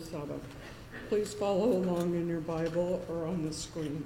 1 0.00 0.08
through 0.08 0.20
7. 0.20 0.40
Please 1.08 1.34
follow 1.34 1.72
along 1.72 2.14
in 2.14 2.28
your 2.28 2.40
Bible 2.40 3.04
or 3.08 3.26
on 3.26 3.44
the 3.44 3.52
screen. 3.52 4.04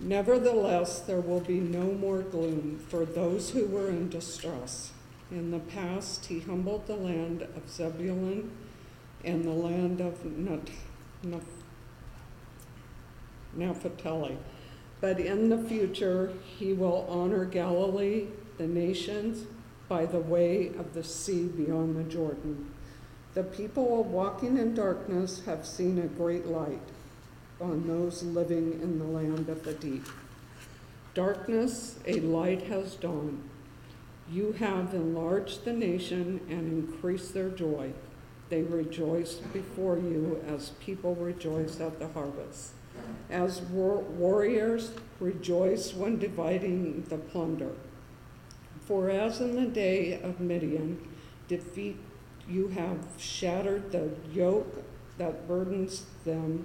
Nevertheless, 0.00 1.00
there 1.00 1.20
will 1.20 1.40
be 1.40 1.60
no 1.60 1.84
more 1.92 2.22
gloom 2.22 2.78
for 2.88 3.04
those 3.04 3.50
who 3.50 3.66
were 3.66 3.88
in 3.88 4.08
distress. 4.08 4.92
In 5.30 5.50
the 5.50 5.60
past, 5.60 6.26
he 6.26 6.40
humbled 6.40 6.86
the 6.86 6.96
land 6.96 7.42
of 7.42 7.70
Zebulun 7.70 8.50
and 9.24 9.44
the 9.44 9.50
land 9.50 10.00
of 10.00 10.24
Nat- 10.24 10.70
Nap- 11.22 11.42
Naphtali. 13.54 14.36
But 15.00 15.20
in 15.20 15.48
the 15.48 15.58
future, 15.58 16.32
he 16.58 16.72
will 16.72 17.06
honor 17.08 17.44
Galilee, 17.44 18.26
the 18.58 18.66
nations, 18.66 19.46
by 19.88 20.06
the 20.06 20.20
way 20.20 20.68
of 20.68 20.94
the 20.94 21.04
sea 21.04 21.46
beyond 21.46 21.96
the 21.96 22.04
Jordan. 22.04 22.71
The 23.34 23.42
people 23.42 24.04
walking 24.04 24.58
in 24.58 24.74
darkness 24.74 25.44
have 25.46 25.66
seen 25.66 25.98
a 25.98 26.06
great 26.06 26.46
light 26.46 26.82
on 27.60 27.86
those 27.86 28.22
living 28.22 28.78
in 28.82 28.98
the 28.98 29.06
land 29.06 29.48
of 29.48 29.64
the 29.64 29.72
deep. 29.72 30.04
Darkness, 31.14 31.98
a 32.06 32.20
light 32.20 32.62
has 32.64 32.94
dawned. 32.96 33.42
You 34.30 34.52
have 34.52 34.92
enlarged 34.92 35.64
the 35.64 35.72
nation 35.72 36.40
and 36.50 36.90
increased 36.90 37.32
their 37.32 37.48
joy. 37.48 37.92
They 38.50 38.62
rejoice 38.62 39.34
before 39.34 39.96
you 39.96 40.42
as 40.46 40.70
people 40.80 41.14
rejoice 41.14 41.80
at 41.80 41.98
the 41.98 42.08
harvest. 42.08 42.72
As 43.30 43.62
war- 43.62 44.00
warriors 44.02 44.90
rejoice 45.20 45.94
when 45.94 46.18
dividing 46.18 47.04
the 47.08 47.16
plunder. 47.16 47.72
For 48.86 49.08
as 49.08 49.40
in 49.40 49.56
the 49.56 49.70
day 49.70 50.20
of 50.20 50.38
Midian, 50.38 50.98
defeat 51.48 51.96
you 52.52 52.68
have 52.68 52.98
shattered 53.18 53.90
the 53.92 54.10
yoke 54.32 54.84
that 55.18 55.48
burdens 55.48 56.04
them, 56.24 56.64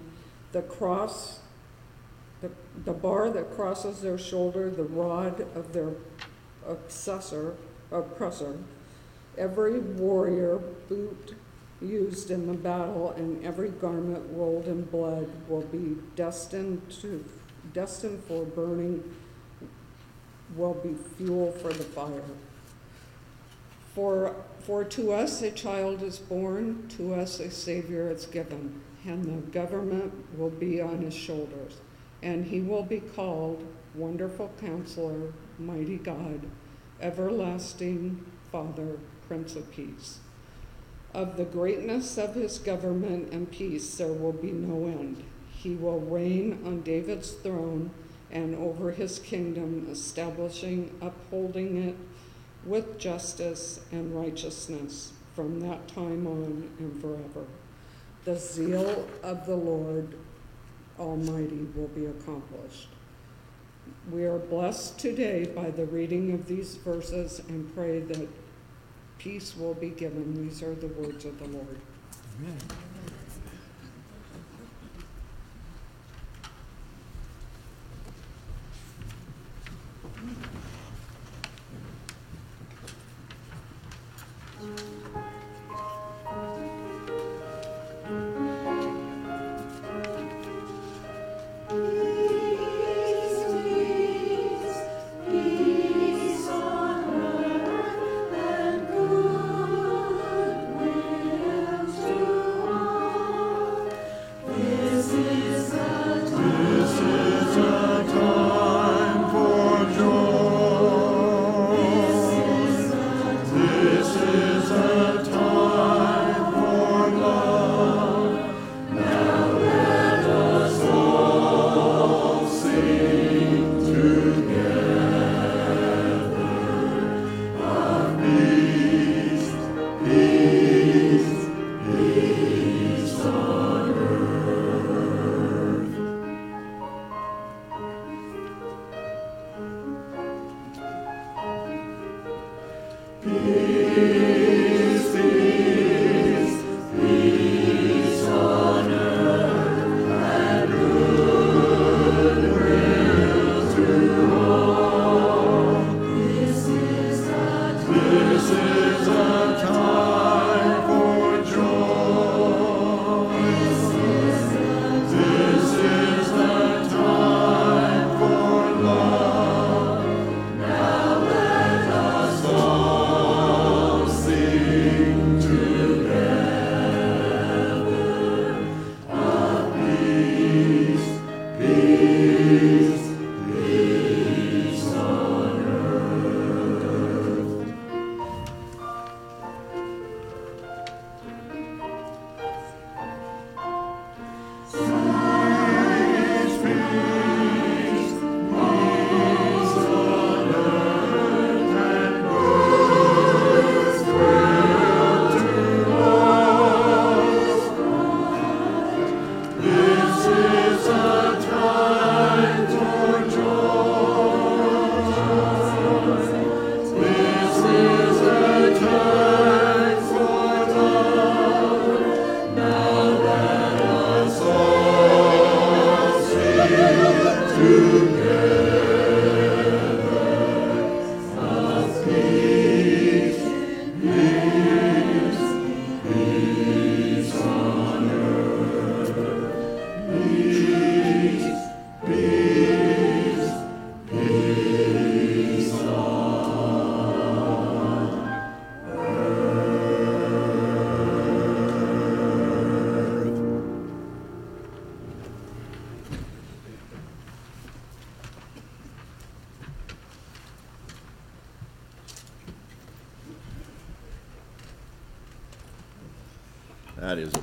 the 0.51 0.61
cross, 0.63 1.39
the, 2.41 2.51
the 2.85 2.93
bar 2.93 3.29
that 3.29 3.51
crosses 3.55 4.01
their 4.01 4.17
shoulder, 4.17 4.69
the 4.69 4.83
rod 4.83 5.41
of 5.55 5.73
their 5.73 5.93
obsessor, 6.67 7.55
oppressor, 7.91 8.57
every 9.37 9.79
warrior 9.79 10.57
boot 10.89 11.35
used 11.81 12.31
in 12.31 12.47
the 12.47 12.53
battle 12.53 13.11
and 13.11 13.43
every 13.45 13.69
garment 13.69 14.23
rolled 14.31 14.67
in 14.67 14.83
blood 14.83 15.29
will 15.47 15.61
be 15.61 15.95
destined 16.15 16.81
to 16.89 17.23
destined 17.73 18.23
for 18.23 18.43
burning 18.45 19.03
will 20.55 20.73
be 20.73 20.95
fuel 21.17 21.51
for 21.51 21.71
the 21.73 21.83
fire. 21.83 22.23
For 23.93 24.33
for 24.67 24.83
to 24.83 25.13
us 25.13 25.41
a 25.41 25.49
child 25.49 26.03
is 26.03 26.19
born 26.19 26.85
to 26.89 27.13
us 27.13 27.39
a 27.39 27.49
savior 27.49 28.11
is 28.11 28.25
given 28.25 28.81
and 29.05 29.23
the 29.23 29.51
government 29.51 30.13
will 30.37 30.49
be 30.49 30.81
on 30.81 30.99
his 30.99 31.13
shoulders 31.13 31.77
and 32.21 32.45
he 32.45 32.59
will 32.59 32.83
be 32.83 32.99
called 32.99 33.65
wonderful 33.95 34.51
counselor 34.59 35.31
mighty 35.57 35.95
god 35.95 36.41
everlasting 36.99 38.25
father 38.51 38.99
prince 39.29 39.55
of 39.55 39.71
peace 39.71 40.19
of 41.13 41.37
the 41.37 41.45
greatness 41.45 42.17
of 42.17 42.35
his 42.35 42.59
government 42.59 43.31
and 43.31 43.49
peace 43.49 43.97
there 43.97 44.13
will 44.13 44.33
be 44.33 44.51
no 44.51 44.85
end. 44.85 45.23
He 45.49 45.71
will 45.71 45.99
reign 45.99 46.59
on 46.63 46.81
David's 46.81 47.31
throne 47.31 47.91
and 48.29 48.53
over 48.55 48.91
his 48.91 49.19
kingdom, 49.19 49.87
establishing, 49.89 50.95
upholding 51.01 51.89
it 51.89 51.95
with 52.67 52.99
justice 52.99 53.79
and 53.91 54.13
righteousness 54.15 55.13
from 55.33 55.59
that 55.61 55.87
time 55.87 56.27
on 56.27 56.69
and 56.79 57.01
forever. 57.01 57.45
The 58.25 58.35
zeal 58.37 59.07
of 59.23 59.45
the 59.45 59.55
Lord 59.55 60.15
Almighty 60.99 61.65
will 61.75 61.87
be 61.89 62.05
accomplished. 62.05 62.89
We 64.11 64.25
are 64.25 64.37
blessed 64.37 64.99
today 64.99 65.45
by 65.45 65.69
the 65.69 65.85
reading 65.85 66.33
of 66.33 66.47
these 66.47 66.75
verses 66.75 67.39
and 67.47 67.73
pray 67.73 67.99
that 67.99 68.27
peace 69.17 69.55
will 69.55 69.73
be 69.73 69.89
given. 69.89 70.45
These 70.45 70.61
are 70.61 70.75
the 70.75 70.87
words 70.87 71.23
of 71.23 71.39
the 71.39 71.47
Lord. 71.47 71.77
Peace, 72.39 72.86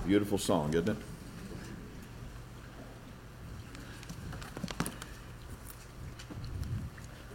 beautiful 0.06 0.36
song, 0.36 0.74
isn't 0.74 0.88
it? 0.90 0.96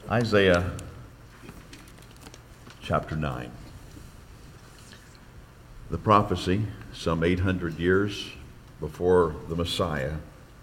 Isaiah 0.10 0.72
chapter 2.82 3.16
9. 3.16 3.52
the 5.90 5.98
prophecy 5.98 6.66
some 6.94 7.24
800 7.24 7.80
years 7.80 8.32
before 8.80 9.36
the 9.48 9.56
Messiah 9.56 10.14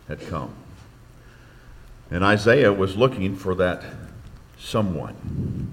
had 0.08 0.20
come. 0.28 0.54
And 2.10 2.22
Isaiah 2.22 2.72
was 2.72 2.96
looking 2.96 3.34
for 3.34 3.54
that 3.56 3.82
someone. 4.58 5.72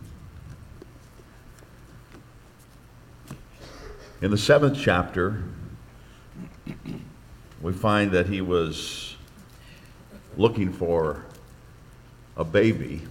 In 4.21 4.31
the 4.31 4.38
seventh 4.38 4.77
chapter, 4.79 5.43
find 7.84 8.11
that 8.11 8.27
he 8.27 8.39
was 8.39 9.13
looking 10.38 10.71
for 10.71 11.25
a 12.38 12.43
baby 12.45 13.01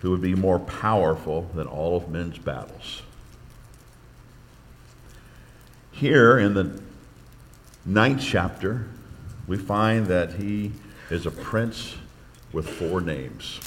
who 0.00 0.10
would 0.10 0.22
be 0.22 0.34
more 0.34 0.58
powerful 0.58 1.42
than 1.54 1.66
all 1.66 1.98
of 1.98 2.08
men's 2.08 2.38
battles. 2.38 3.02
Here 5.92 6.38
in 6.38 6.54
the 6.54 6.80
ninth 7.84 8.22
chapter, 8.22 8.86
we 9.46 9.58
find 9.58 10.06
that 10.06 10.36
he 10.36 10.72
is 11.10 11.26
a 11.26 11.30
prince 11.30 11.96
with 12.54 12.66
four 12.66 13.02
names. 13.02 13.60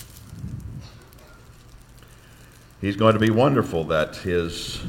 He's 2.82 2.96
going 2.96 3.14
to 3.14 3.20
be 3.20 3.30
wonderful 3.30 3.84
that 3.84 4.16
his 4.16 4.82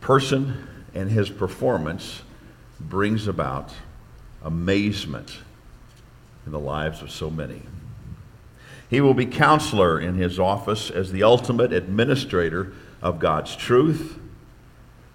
person 0.00 0.68
and 0.94 1.10
his 1.10 1.28
performance 1.28 2.22
brings 2.80 3.26
about 3.26 3.72
amazement 4.42 5.38
in 6.44 6.52
the 6.52 6.60
lives 6.60 7.02
of 7.02 7.10
so 7.10 7.30
many. 7.30 7.62
He 8.88 9.00
will 9.00 9.14
be 9.14 9.26
counselor 9.26 9.98
in 9.98 10.14
his 10.14 10.38
office 10.38 10.90
as 10.90 11.10
the 11.10 11.22
ultimate 11.22 11.72
administrator 11.72 12.72
of 13.02 13.18
God's 13.18 13.56
truth 13.56 14.18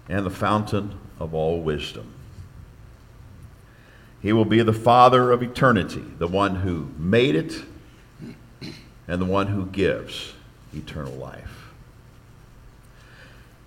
and 0.08 0.26
the 0.26 0.30
fountain 0.30 0.98
of 1.18 1.34
all 1.34 1.60
wisdom. 1.60 2.12
He 4.20 4.32
will 4.32 4.44
be 4.44 4.62
the 4.62 4.72
Father 4.72 5.32
of 5.32 5.42
eternity, 5.42 6.04
the 6.18 6.28
one 6.28 6.56
who 6.56 6.90
made 6.96 7.34
it 7.34 7.62
and 9.08 9.20
the 9.20 9.26
one 9.26 9.48
who 9.48 9.66
gives 9.66 10.34
eternal 10.74 11.14
life. 11.14 11.72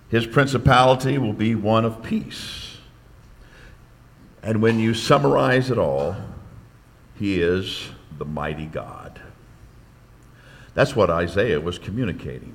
His 0.08 0.26
principality 0.26 1.18
will 1.18 1.32
be 1.32 1.54
one 1.54 1.84
of 1.84 2.02
peace. 2.02 2.65
And 4.46 4.62
when 4.62 4.78
you 4.78 4.94
summarize 4.94 5.72
it 5.72 5.76
all, 5.76 6.14
he 7.18 7.42
is 7.42 7.88
the 8.16 8.24
mighty 8.24 8.66
God. 8.66 9.20
That's 10.72 10.94
what 10.94 11.10
Isaiah 11.10 11.60
was 11.60 11.80
communicating. 11.80 12.54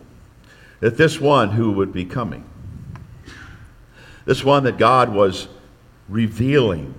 That 0.80 0.96
this 0.96 1.20
one 1.20 1.50
who 1.50 1.74
would 1.74 1.92
be 1.92 2.06
coming, 2.06 2.46
this 4.24 4.42
one 4.42 4.64
that 4.64 4.78
God 4.78 5.14
was 5.14 5.50
revealing. 6.08 6.96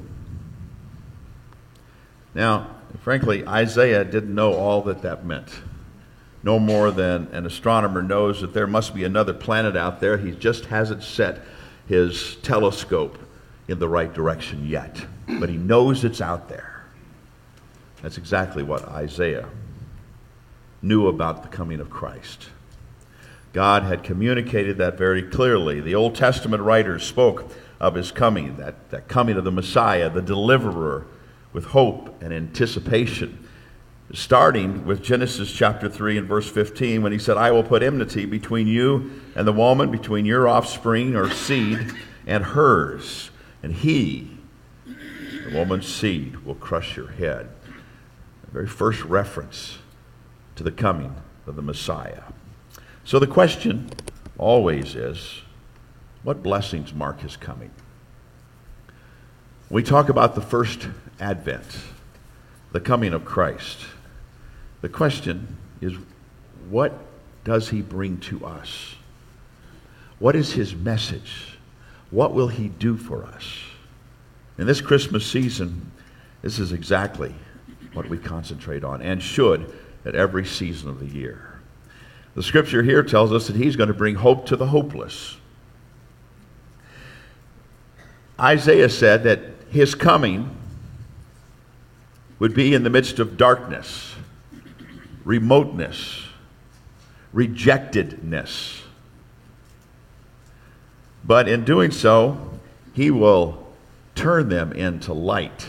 Now, 2.35 2.69
frankly, 3.01 3.47
Isaiah 3.47 4.05
didn't 4.05 4.35
know 4.35 4.53
all 4.53 4.83
that 4.83 5.01
that 5.01 5.25
meant. 5.25 5.49
No 6.43 6.59
more 6.59 6.91
than 6.91 7.29
an 7.33 7.47
astronomer 7.47 8.03
knows 8.03 8.43
that 8.43 8.53
there 8.53 8.67
must 8.67 8.95
be 8.95 9.05
another 9.05 9.33
planet 9.33 9.75
out 9.75 10.01
there. 10.01 10.19
He 10.19 10.33
just 10.33 10.67
hasn't 10.67 11.03
set 11.03 11.41
his 11.89 12.37
telescope 12.43 13.19
in 13.69 13.79
the 13.79 13.89
right 13.89 14.13
direction 14.13 14.67
yet. 14.67 15.05
But 15.27 15.49
he 15.49 15.57
knows 15.57 16.05
it's 16.05 16.21
out 16.21 16.49
there. 16.49 16.85
That's 18.03 18.19
exactly 18.19 18.63
what 18.63 18.89
Isaiah 18.89 19.49
knew 20.83 21.07
about 21.07 21.43
the 21.43 21.49
coming 21.49 21.81
of 21.81 21.91
Christ. 21.91 22.49
God 23.53 23.83
had 23.83 24.03
communicated 24.03 24.79
that 24.79 24.99
very 24.99 25.23
clearly. 25.23 25.81
The 25.81 25.95
Old 25.95 26.15
Testament 26.15 26.63
writers 26.63 27.05
spoke 27.05 27.53
of 27.79 27.95
his 27.95 28.11
coming, 28.11 28.57
that, 28.57 28.91
that 28.91 29.09
coming 29.09 29.37
of 29.37 29.45
the 29.45 29.53
Messiah, 29.53 30.11
the 30.11 30.23
deliverer, 30.23 31.07
with 31.53 31.67
hope 31.67 32.23
and 32.23 32.33
anticipation. 32.33 33.47
Starting 34.15 34.85
with 34.85 35.03
Genesis 35.03 35.53
chapter 35.53 35.89
3 35.89 36.19
and 36.19 36.29
verse 36.29 36.51
15, 36.51 37.03
when 37.03 37.13
he 37.13 37.19
said, 37.19 37.37
I 37.37 37.51
will 37.51 37.63
put 37.63 37.83
enmity 37.83 38.27
between 38.27 38.67
you 38.67 39.11
and 39.35 39.47
the 39.47 39.53
woman, 39.53 39.91
between 39.91 40.27
your 40.27 40.49
offspring 40.49 41.15
or 41.17 41.31
seed 41.31 41.93
and 42.27 42.45
hers, 42.45 43.31
and 43.63 43.73
he, 43.73 44.37
the 44.85 45.53
woman's 45.55 45.87
seed, 45.87 46.45
will 46.45 46.55
crush 46.55 46.97
your 46.97 47.09
head. 47.09 47.49
The 48.45 48.51
very 48.51 48.67
first 48.67 49.03
reference 49.05 49.79
to 50.57 50.63
the 50.63 50.73
coming 50.73 51.15
of 51.47 51.57
the 51.57 51.63
Messiah. 51.63 52.23
So 53.05 53.19
the 53.19 53.27
question 53.27 53.91
always 54.39 54.95
is 54.95 55.43
what 56.23 56.43
blessings 56.43 56.93
mark 56.93 57.21
his 57.21 57.37
coming? 57.37 57.71
We 59.71 59.83
talk 59.83 60.09
about 60.09 60.35
the 60.35 60.41
first 60.41 60.87
advent, 61.19 61.79
the 62.73 62.81
coming 62.81 63.13
of 63.13 63.25
Christ. 63.25 63.79
The 64.83 64.89
question 64.89 65.57
is 65.81 65.95
what 66.69 66.93
does 67.45 67.71
he 67.71 67.83
bring 67.83 68.19
to 68.21 68.45
us? 68.45 68.95
What 70.19 70.37
is 70.37 70.53
his 70.53 70.75
message? 70.75 71.52
What 72.13 72.35
will 72.35 72.49
he 72.49 72.69
do 72.69 72.97
for 72.97 73.25
us? 73.25 73.59
In 74.59 74.67
this 74.67 74.83
Christmas 74.83 75.27
season, 75.27 75.91
this 76.43 76.59
is 76.59 76.71
exactly 76.71 77.35
what 77.95 78.09
we 78.09 78.19
concentrate 78.19 78.85
on 78.85 79.03
and 79.03 79.21
should 79.21 79.73
at 80.05 80.15
every 80.15 80.45
season 80.45 80.91
of 80.91 81.01
the 81.01 81.07
year. 81.07 81.59
The 82.35 82.43
scripture 82.43 82.83
here 82.83 83.03
tells 83.03 83.33
us 83.33 83.47
that 83.47 83.57
he's 83.57 83.77
going 83.77 83.89
to 83.89 83.95
bring 83.95 84.15
hope 84.15 84.47
to 84.47 84.57
the 84.57 84.67
hopeless. 84.67 85.37
Isaiah 88.39 88.89
said 88.89 89.25
that 89.25 89.41
his 89.71 89.95
coming 89.95 90.55
would 92.39 92.55
be 92.55 92.75
in 92.75 92.83
the 92.83 92.91
midst 92.91 93.21
of 93.21 93.39
darkness, 93.39 94.15
remoteness, 95.25 96.23
rejectedness. 97.33 98.83
But 101.25 101.49
in 101.49 101.65
doing 101.65 101.91
so, 101.91 102.59
he 102.93 103.11
will 103.11 103.67
turn 104.15 104.49
them 104.49 104.73
into 104.73 105.13
light, 105.13 105.69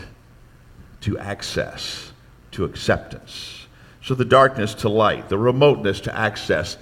to 1.02 1.18
access, 1.18 2.12
to 2.52 2.64
acceptance. 2.64 3.66
So 4.02 4.14
the 4.14 4.24
darkness 4.24 4.74
to 4.74 4.88
light, 4.88 5.28
the 5.28 5.38
remoteness 5.38 6.00
to 6.02 6.16
access, 6.16 6.76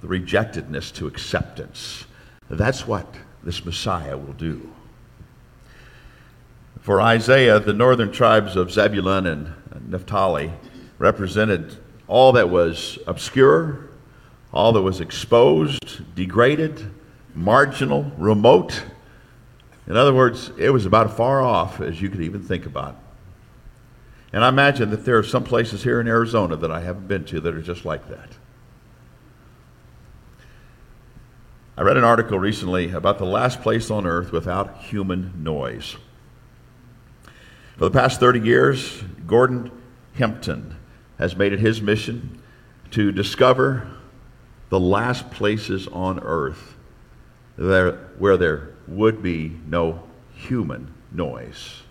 the 0.00 0.08
rejectedness 0.08 0.90
to 0.92 1.06
acceptance. 1.06 2.04
That's 2.50 2.86
what 2.86 3.06
this 3.42 3.64
Messiah 3.64 4.18
will 4.18 4.34
do. 4.34 4.72
For 6.80 7.00
Isaiah, 7.00 7.60
the 7.60 7.72
northern 7.72 8.10
tribes 8.10 8.56
of 8.56 8.72
Zebulun 8.72 9.26
and 9.26 9.54
Naphtali 9.88 10.52
represented 10.98 11.76
all 12.08 12.32
that 12.32 12.50
was 12.50 12.98
obscure, 13.06 13.88
all 14.52 14.72
that 14.72 14.82
was 14.82 15.00
exposed, 15.00 16.14
degraded, 16.14 16.90
marginal, 17.34 18.10
remote. 18.16 18.82
In 19.86 19.96
other 19.96 20.14
words, 20.14 20.50
it 20.58 20.70
was 20.70 20.86
about 20.86 21.10
as 21.10 21.16
far 21.16 21.42
off 21.42 21.80
as 21.80 22.00
you 22.00 22.08
could 22.08 22.20
even 22.20 22.42
think 22.42 22.66
about. 22.66 22.96
And 24.32 24.44
I 24.44 24.48
imagine 24.48 24.90
that 24.90 25.04
there 25.04 25.18
are 25.18 25.22
some 25.22 25.44
places 25.44 25.82
here 25.82 26.00
in 26.00 26.08
Arizona 26.08 26.56
that 26.56 26.70
I 26.70 26.80
haven't 26.80 27.08
been 27.08 27.24
to 27.26 27.40
that 27.40 27.54
are 27.54 27.62
just 27.62 27.84
like 27.84 28.08
that. 28.08 28.30
I 31.76 31.82
read 31.82 31.96
an 31.96 32.04
article 32.04 32.38
recently 32.38 32.92
about 32.92 33.18
the 33.18 33.26
last 33.26 33.62
place 33.62 33.90
on 33.90 34.06
earth 34.06 34.30
without 34.30 34.78
human 34.78 35.42
noise. 35.42 35.96
For 37.76 37.84
the 37.86 37.90
past 37.90 38.20
30 38.20 38.40
years, 38.40 39.02
Gordon 39.26 39.70
Hempton 40.14 40.76
has 41.18 41.34
made 41.34 41.52
it 41.52 41.60
his 41.60 41.80
mission 41.80 42.42
to 42.90 43.10
discover 43.10 43.88
the 44.68 44.80
last 44.80 45.30
places 45.30 45.88
on 45.88 46.20
earth 46.20 46.71
there, 47.56 47.92
where 48.18 48.36
there 48.36 48.70
would 48.88 49.22
be 49.22 49.56
no 49.66 50.02
human 50.34 50.92
noise. 51.10 51.82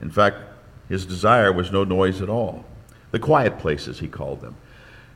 In 0.00 0.10
fact, 0.10 0.36
his 0.88 1.06
desire 1.06 1.52
was 1.52 1.70
no 1.70 1.84
noise 1.84 2.20
at 2.20 2.28
all. 2.28 2.64
The 3.12 3.18
quiet 3.18 3.58
places, 3.58 3.98
he 3.98 4.08
called 4.08 4.40
them. 4.40 4.56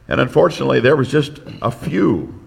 And 0.08 0.20
unfortunately, 0.20 0.80
there 0.80 0.96
was 0.96 1.10
just 1.10 1.40
a 1.60 1.70
few 1.70 2.40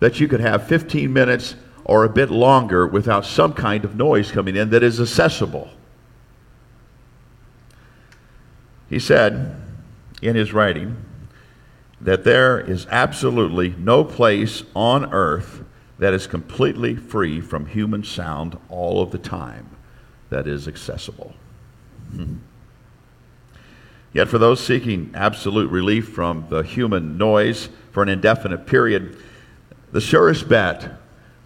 that 0.00 0.18
you 0.18 0.26
could 0.26 0.40
have 0.40 0.66
15 0.66 1.12
minutes 1.12 1.54
or 1.84 2.04
a 2.04 2.08
bit 2.08 2.30
longer 2.30 2.86
without 2.86 3.24
some 3.24 3.52
kind 3.52 3.84
of 3.84 3.96
noise 3.96 4.32
coming 4.32 4.56
in 4.56 4.70
that 4.70 4.82
is 4.82 5.00
accessible. 5.00 5.70
He 8.88 8.98
said 8.98 9.56
in 10.20 10.34
his 10.34 10.52
writing 10.52 10.96
that 12.00 12.24
there 12.24 12.58
is 12.58 12.86
absolutely 12.90 13.74
no 13.78 14.02
place 14.04 14.64
on 14.74 15.12
earth 15.12 15.62
that 16.00 16.14
is 16.14 16.26
completely 16.26 16.96
free 16.96 17.42
from 17.42 17.66
human 17.66 18.02
sound 18.02 18.58
all 18.70 19.02
of 19.02 19.10
the 19.10 19.18
time 19.18 19.68
that 20.30 20.46
is 20.46 20.66
accessible. 20.66 21.34
Hmm. 22.12 22.36
Yet, 24.14 24.26
for 24.28 24.38
those 24.38 24.64
seeking 24.64 25.12
absolute 25.14 25.70
relief 25.70 26.08
from 26.08 26.46
the 26.48 26.62
human 26.62 27.18
noise 27.18 27.68
for 27.92 28.02
an 28.02 28.08
indefinite 28.08 28.66
period, 28.66 29.18
the 29.92 30.00
surest 30.00 30.48
bet 30.48 30.90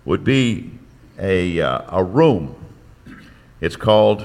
would 0.04 0.22
be 0.22 0.70
a, 1.18 1.60
uh, 1.60 1.98
a 1.98 2.04
room. 2.04 2.54
It's 3.60 3.76
called 3.76 4.24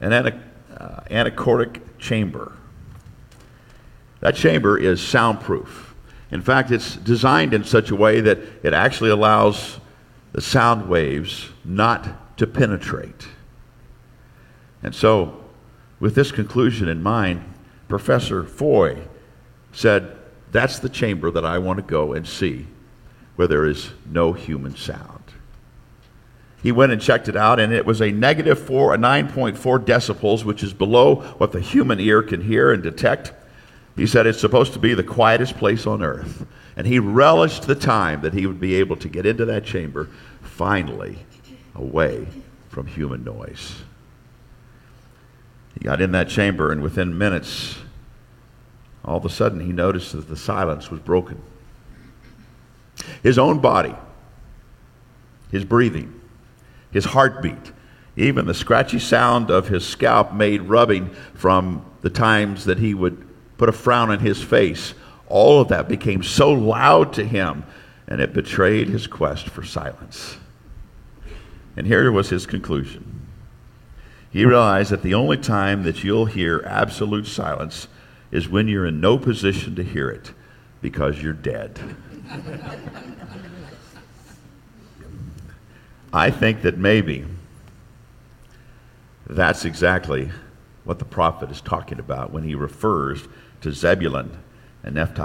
an 0.00 0.12
ana- 0.14 0.42
uh, 0.76 1.76
chamber. 1.98 2.52
That 4.20 4.34
chamber 4.34 4.78
is 4.78 5.00
soundproof. 5.00 5.91
In 6.32 6.40
fact, 6.40 6.70
it's 6.70 6.96
designed 6.96 7.52
in 7.52 7.62
such 7.62 7.90
a 7.90 7.96
way 7.96 8.22
that 8.22 8.38
it 8.62 8.72
actually 8.72 9.10
allows 9.10 9.78
the 10.32 10.40
sound 10.40 10.88
waves 10.88 11.50
not 11.62 12.38
to 12.38 12.46
penetrate. 12.46 13.28
And 14.82 14.94
so, 14.94 15.44
with 16.00 16.14
this 16.14 16.32
conclusion 16.32 16.88
in 16.88 17.02
mind, 17.02 17.44
Professor 17.86 18.44
Foy 18.44 19.02
said, 19.72 20.16
That's 20.50 20.78
the 20.78 20.88
chamber 20.88 21.30
that 21.30 21.44
I 21.44 21.58
want 21.58 21.76
to 21.76 21.82
go 21.82 22.14
and 22.14 22.26
see 22.26 22.66
where 23.36 23.46
there 23.46 23.66
is 23.66 23.90
no 24.10 24.32
human 24.32 24.74
sound. 24.74 25.22
He 26.62 26.72
went 26.72 26.92
and 26.92 27.02
checked 27.02 27.28
it 27.28 27.36
out, 27.36 27.60
and 27.60 27.74
it 27.74 27.84
was 27.84 28.00
a 28.00 28.10
negative 28.10 28.58
four, 28.58 28.94
a 28.94 28.96
9.4 28.96 29.84
decibels, 29.84 30.44
which 30.44 30.62
is 30.62 30.72
below 30.72 31.16
what 31.36 31.52
the 31.52 31.60
human 31.60 32.00
ear 32.00 32.22
can 32.22 32.40
hear 32.40 32.72
and 32.72 32.82
detect. 32.82 33.32
He 33.96 34.06
said 34.06 34.26
it's 34.26 34.40
supposed 34.40 34.72
to 34.72 34.78
be 34.78 34.94
the 34.94 35.02
quietest 35.02 35.56
place 35.56 35.86
on 35.86 36.02
earth. 36.02 36.46
And 36.76 36.86
he 36.86 36.98
relished 36.98 37.66
the 37.66 37.74
time 37.74 38.22
that 38.22 38.32
he 38.32 38.46
would 38.46 38.60
be 38.60 38.74
able 38.76 38.96
to 38.96 39.08
get 39.08 39.26
into 39.26 39.44
that 39.44 39.64
chamber, 39.64 40.08
finally, 40.40 41.18
away 41.74 42.26
from 42.70 42.86
human 42.86 43.22
noise. 43.22 43.82
He 45.74 45.80
got 45.80 46.00
in 46.00 46.12
that 46.12 46.28
chamber, 46.28 46.72
and 46.72 46.82
within 46.82 47.16
minutes, 47.18 47.76
all 49.04 49.18
of 49.18 49.24
a 49.24 49.30
sudden, 49.30 49.60
he 49.60 49.72
noticed 49.72 50.12
that 50.12 50.28
the 50.28 50.36
silence 50.36 50.90
was 50.90 51.00
broken. 51.00 51.42
His 53.22 53.38
own 53.38 53.58
body, 53.58 53.94
his 55.50 55.64
breathing, 55.64 56.18
his 56.90 57.06
heartbeat, 57.06 57.72
even 58.16 58.46
the 58.46 58.54
scratchy 58.54 58.98
sound 58.98 59.50
of 59.50 59.68
his 59.68 59.86
scalp 59.86 60.32
made 60.32 60.62
rubbing 60.62 61.10
from 61.34 61.84
the 62.02 62.10
times 62.10 62.64
that 62.66 62.78
he 62.78 62.94
would 62.94 63.26
put 63.58 63.68
a 63.68 63.72
frown 63.72 64.10
on 64.10 64.18
his 64.18 64.42
face, 64.42 64.94
all 65.28 65.60
of 65.60 65.68
that 65.68 65.88
became 65.88 66.22
so 66.22 66.52
loud 66.52 67.12
to 67.14 67.24
him, 67.24 67.64
and 68.08 68.20
it 68.20 68.32
betrayed 68.32 68.88
his 68.88 69.06
quest 69.06 69.48
for 69.48 69.62
silence. 69.62 70.36
And 71.76 71.86
here 71.86 72.10
was 72.12 72.28
his 72.28 72.46
conclusion. 72.46 73.22
He 74.30 74.44
realized 74.44 74.90
that 74.90 75.02
the 75.02 75.14
only 75.14 75.36
time 75.36 75.82
that 75.82 76.02
you'll 76.02 76.26
hear 76.26 76.62
absolute 76.66 77.26
silence 77.26 77.88
is 78.30 78.48
when 78.48 78.68
you're 78.68 78.86
in 78.86 79.00
no 79.00 79.18
position 79.18 79.74
to 79.76 79.84
hear 79.84 80.08
it 80.08 80.32
because 80.80 81.22
you're 81.22 81.32
dead. 81.32 81.78
I 86.12 86.30
think 86.30 86.62
that 86.62 86.76
maybe 86.76 87.24
that's 89.26 89.64
exactly 89.64 90.30
what 90.84 90.98
the 90.98 91.04
prophet 91.04 91.50
is 91.50 91.60
talking 91.60 91.98
about 91.98 92.32
when 92.32 92.42
he 92.42 92.54
refers 92.54 93.28
to 93.62 93.72
Zebulun 93.72 94.30
and 94.84 94.94
Nephi. 94.94 95.22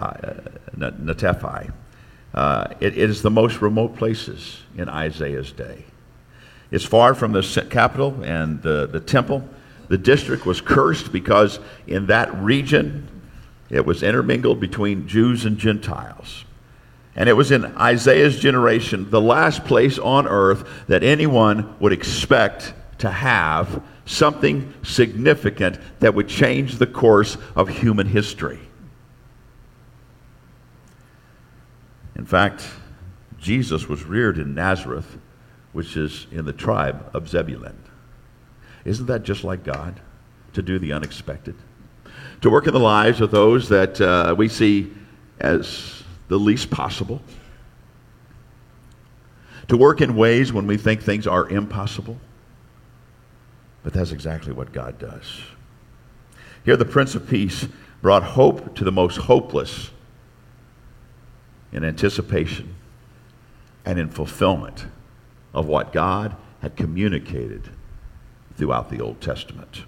Uh, 2.33 2.67
it, 2.79 2.97
it 2.97 3.09
is 3.09 3.21
the 3.21 3.31
most 3.31 3.61
remote 3.61 3.95
places 3.95 4.61
in 4.77 4.89
Isaiah's 4.89 5.51
day. 5.51 5.85
It's 6.69 6.85
far 6.85 7.15
from 7.15 7.31
the 7.31 7.67
capital 7.69 8.23
and 8.23 8.61
the, 8.61 8.87
the 8.87 8.99
temple. 8.99 9.47
The 9.87 9.97
district 9.97 10.45
was 10.45 10.61
cursed 10.61 11.11
because 11.11 11.59
in 11.87 12.07
that 12.07 12.33
region 12.35 13.07
it 13.69 13.85
was 13.85 14.03
intermingled 14.03 14.59
between 14.59 15.07
Jews 15.07 15.45
and 15.45 15.57
Gentiles. 15.57 16.45
And 17.15 17.27
it 17.27 17.33
was 17.33 17.51
in 17.51 17.65
Isaiah's 17.77 18.39
generation, 18.39 19.09
the 19.09 19.21
last 19.21 19.65
place 19.65 19.97
on 19.97 20.27
earth 20.27 20.67
that 20.87 21.03
anyone 21.03 21.75
would 21.79 21.91
expect 21.91 22.73
to 22.99 23.09
have 23.09 23.81
something 24.07 24.73
significant 24.83 25.77
that 25.99 26.15
would 26.15 26.27
change 26.27 26.77
the 26.77 26.87
course 26.87 27.37
of 27.55 27.67
human 27.67 28.07
history. 28.07 28.59
In 32.15 32.25
fact, 32.25 32.65
Jesus 33.37 33.87
was 33.87 34.03
reared 34.05 34.39
in 34.39 34.55
Nazareth, 34.55 35.17
which 35.73 35.95
is 35.95 36.25
in 36.31 36.45
the 36.45 36.53
tribe 36.53 37.11
of 37.13 37.29
Zebulun. 37.29 37.77
Isn't 38.85 39.05
that 39.07 39.23
just 39.23 39.43
like 39.43 39.63
God 39.63 39.99
to 40.53 40.61
do 40.61 40.79
the 40.79 40.93
unexpected? 40.93 41.55
To 42.41 42.49
work 42.49 42.65
in 42.65 42.73
the 42.73 42.79
lives 42.79 43.21
of 43.21 43.29
those 43.29 43.69
that 43.69 43.99
uh, 44.01 44.33
we 44.35 44.47
see 44.47 44.91
as 45.39 46.03
the 46.29 46.37
least 46.37 46.71
possible, 46.71 47.21
to 49.67 49.77
work 49.77 50.01
in 50.01 50.15
ways 50.15 50.53
when 50.53 50.65
we 50.65 50.77
think 50.77 51.01
things 51.01 51.27
are 51.27 51.47
impossible. 51.49 52.17
But 53.87 53.93
that's 53.93 54.11
exactly 54.11 54.51
what 54.51 54.73
God 54.73 54.99
does. 54.99 55.43
Here, 56.65 56.75
the 56.75 56.83
Prince 56.83 57.15
of 57.15 57.29
Peace 57.29 57.69
brought 58.01 58.21
hope 58.21 58.75
to 58.75 58.83
the 58.83 58.91
most 58.91 59.15
hopeless 59.15 59.91
in 61.71 61.85
anticipation 61.85 62.75
and 63.85 63.97
in 63.97 64.09
fulfillment 64.09 64.87
of 65.53 65.67
what 65.67 65.93
God 65.93 66.35
had 66.61 66.75
communicated 66.75 67.69
throughout 68.57 68.89
the 68.89 68.99
Old 68.99 69.21
Testament. 69.21 69.85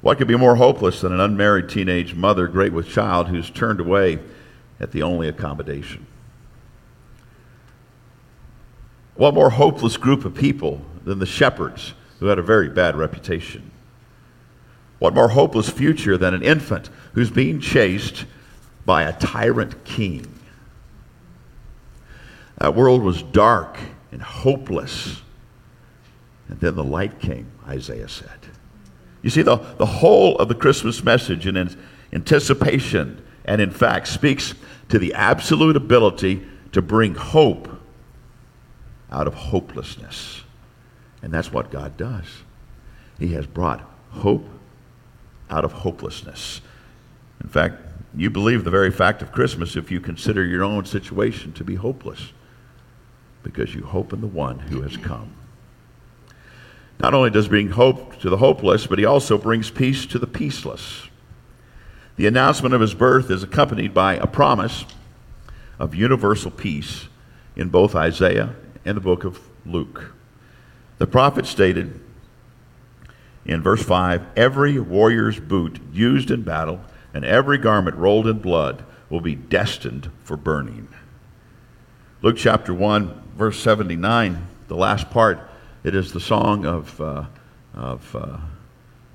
What 0.00 0.18
could 0.18 0.28
be 0.28 0.36
more 0.36 0.54
hopeless 0.54 1.00
than 1.00 1.12
an 1.12 1.18
unmarried 1.18 1.68
teenage 1.68 2.14
mother, 2.14 2.46
great 2.46 2.72
with 2.72 2.88
child, 2.88 3.26
who's 3.26 3.50
turned 3.50 3.80
away 3.80 4.20
at 4.78 4.92
the 4.92 5.02
only 5.02 5.26
accommodation. 5.28 6.06
What 9.16 9.34
more 9.34 9.50
hopeless 9.50 9.96
group 9.96 10.24
of 10.24 10.36
people 10.36 10.82
than 11.02 11.18
the 11.18 11.26
shepherds 11.26 11.92
who 12.18 12.26
had 12.26 12.38
a 12.38 12.42
very 12.42 12.68
bad 12.68 12.96
reputation? 12.96 13.70
What 14.98 15.14
more 15.14 15.28
hopeless 15.28 15.68
future 15.68 16.16
than 16.16 16.34
an 16.34 16.42
infant 16.42 16.88
who's 17.12 17.30
being 17.30 17.60
chased 17.60 18.24
by 18.84 19.02
a 19.02 19.18
tyrant 19.18 19.84
king? 19.84 20.26
That 22.58 22.74
world 22.74 23.02
was 23.02 23.22
dark 23.22 23.78
and 24.12 24.22
hopeless. 24.22 25.20
And 26.48 26.58
then 26.60 26.74
the 26.74 26.84
light 26.84 27.20
came, 27.20 27.50
Isaiah 27.66 28.08
said. 28.08 28.38
You 29.22 29.30
see, 29.30 29.42
the, 29.42 29.56
the 29.56 29.86
whole 29.86 30.38
of 30.38 30.48
the 30.48 30.54
Christmas 30.54 31.02
message 31.02 31.46
in 31.46 31.76
anticipation 32.12 33.22
and 33.44 33.60
in 33.60 33.70
fact 33.70 34.08
speaks 34.08 34.54
to 34.88 34.98
the 34.98 35.12
absolute 35.14 35.76
ability 35.76 36.46
to 36.72 36.80
bring 36.80 37.14
hope 37.14 37.68
out 39.10 39.26
of 39.26 39.34
hopelessness. 39.34 40.42
And 41.26 41.34
that's 41.34 41.52
what 41.52 41.72
God 41.72 41.96
does. 41.96 42.24
He 43.18 43.34
has 43.34 43.48
brought 43.48 43.80
hope 44.10 44.48
out 45.50 45.64
of 45.64 45.72
hopelessness. 45.72 46.60
In 47.42 47.48
fact, 47.48 47.82
you 48.14 48.30
believe 48.30 48.62
the 48.62 48.70
very 48.70 48.92
fact 48.92 49.22
of 49.22 49.32
Christmas 49.32 49.74
if 49.74 49.90
you 49.90 49.98
consider 49.98 50.44
your 50.44 50.62
own 50.62 50.84
situation 50.84 51.52
to 51.54 51.64
be 51.64 51.74
hopeless 51.74 52.32
because 53.42 53.74
you 53.74 53.82
hope 53.82 54.12
in 54.12 54.20
the 54.20 54.28
one 54.28 54.60
who 54.60 54.82
has 54.82 54.96
come. 54.96 55.32
Not 57.00 57.12
only 57.12 57.30
does 57.30 57.48
bring 57.48 57.70
hope 57.70 58.20
to 58.20 58.30
the 58.30 58.36
hopeless, 58.36 58.86
but 58.86 59.00
he 59.00 59.04
also 59.04 59.36
brings 59.36 59.68
peace 59.68 60.06
to 60.06 60.20
the 60.20 60.28
peaceless. 60.28 61.08
The 62.14 62.28
announcement 62.28 62.72
of 62.72 62.80
his 62.80 62.94
birth 62.94 63.32
is 63.32 63.42
accompanied 63.42 63.92
by 63.92 64.14
a 64.14 64.28
promise 64.28 64.84
of 65.80 65.92
universal 65.92 66.52
peace 66.52 67.08
in 67.56 67.68
both 67.68 67.96
Isaiah 67.96 68.54
and 68.84 68.96
the 68.96 69.00
book 69.00 69.24
of 69.24 69.40
Luke. 69.66 70.12
The 70.98 71.06
prophet 71.06 71.46
stated 71.46 72.00
in 73.44 73.62
verse 73.62 73.82
5 73.82 74.26
every 74.36 74.78
warrior's 74.78 75.38
boot 75.38 75.80
used 75.92 76.30
in 76.30 76.42
battle 76.42 76.80
and 77.12 77.24
every 77.24 77.58
garment 77.58 77.96
rolled 77.96 78.26
in 78.26 78.38
blood 78.38 78.84
will 79.08 79.20
be 79.20 79.34
destined 79.34 80.10
for 80.24 80.36
burning. 80.36 80.88
Luke 82.22 82.36
chapter 82.36 82.74
1, 82.74 83.22
verse 83.36 83.58
79, 83.60 84.46
the 84.68 84.76
last 84.76 85.10
part, 85.10 85.38
it 85.84 85.94
is 85.94 86.12
the 86.12 86.20
song 86.20 86.66
of, 86.66 87.00
uh, 87.00 87.24
of, 87.74 88.16
uh, 88.16 88.38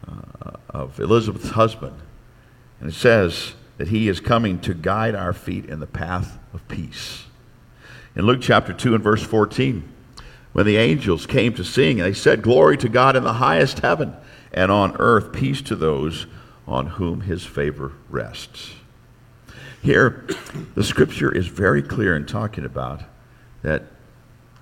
uh, 0.08 0.52
of 0.70 1.00
Elizabeth's 1.00 1.50
husband 1.50 2.00
and 2.82 2.90
it 2.90 2.96
says 2.96 3.54
that 3.78 3.88
he 3.90 4.10
is 4.10 4.20
coming 4.20 4.60
to 4.60 4.74
guide 4.74 5.16
our 5.16 5.34
feet 5.34 5.66
in 5.66 5.80
the 5.80 5.88
path 5.88 6.38
of 6.54 6.68
peace. 6.68 7.26
In 8.16 8.26
Luke 8.26 8.42
chapter 8.42 8.74
2 8.74 8.96
and 8.96 9.04
verse 9.04 9.24
14, 9.24 9.91
when 10.54 10.66
the 10.66 10.78
angels 10.78 11.26
came 11.26 11.54
to 11.54 11.64
sing, 11.64 11.97
they 11.97 12.14
said, 12.14 12.41
Glory 12.41 12.78
to 12.78 12.89
God 12.89 13.16
in 13.16 13.24
the 13.24 13.34
highest 13.34 13.80
heaven, 13.80 14.14
and 14.54 14.72
on 14.72 14.95
earth 14.97 15.32
peace 15.32 15.62
to 15.64 15.76
those 15.76 16.26
on 16.68 16.88
whom 16.88 17.22
his 17.22 17.45
favor 17.45 17.93
rests. 18.10 18.74
Here, 19.82 20.28
the 20.76 20.84
scripture 20.84 21.34
is 21.34 21.47
very 21.47 21.82
clear 21.82 22.16
in 22.16 22.26
talking 22.26 22.66
about 22.66 23.02
that 23.64 23.84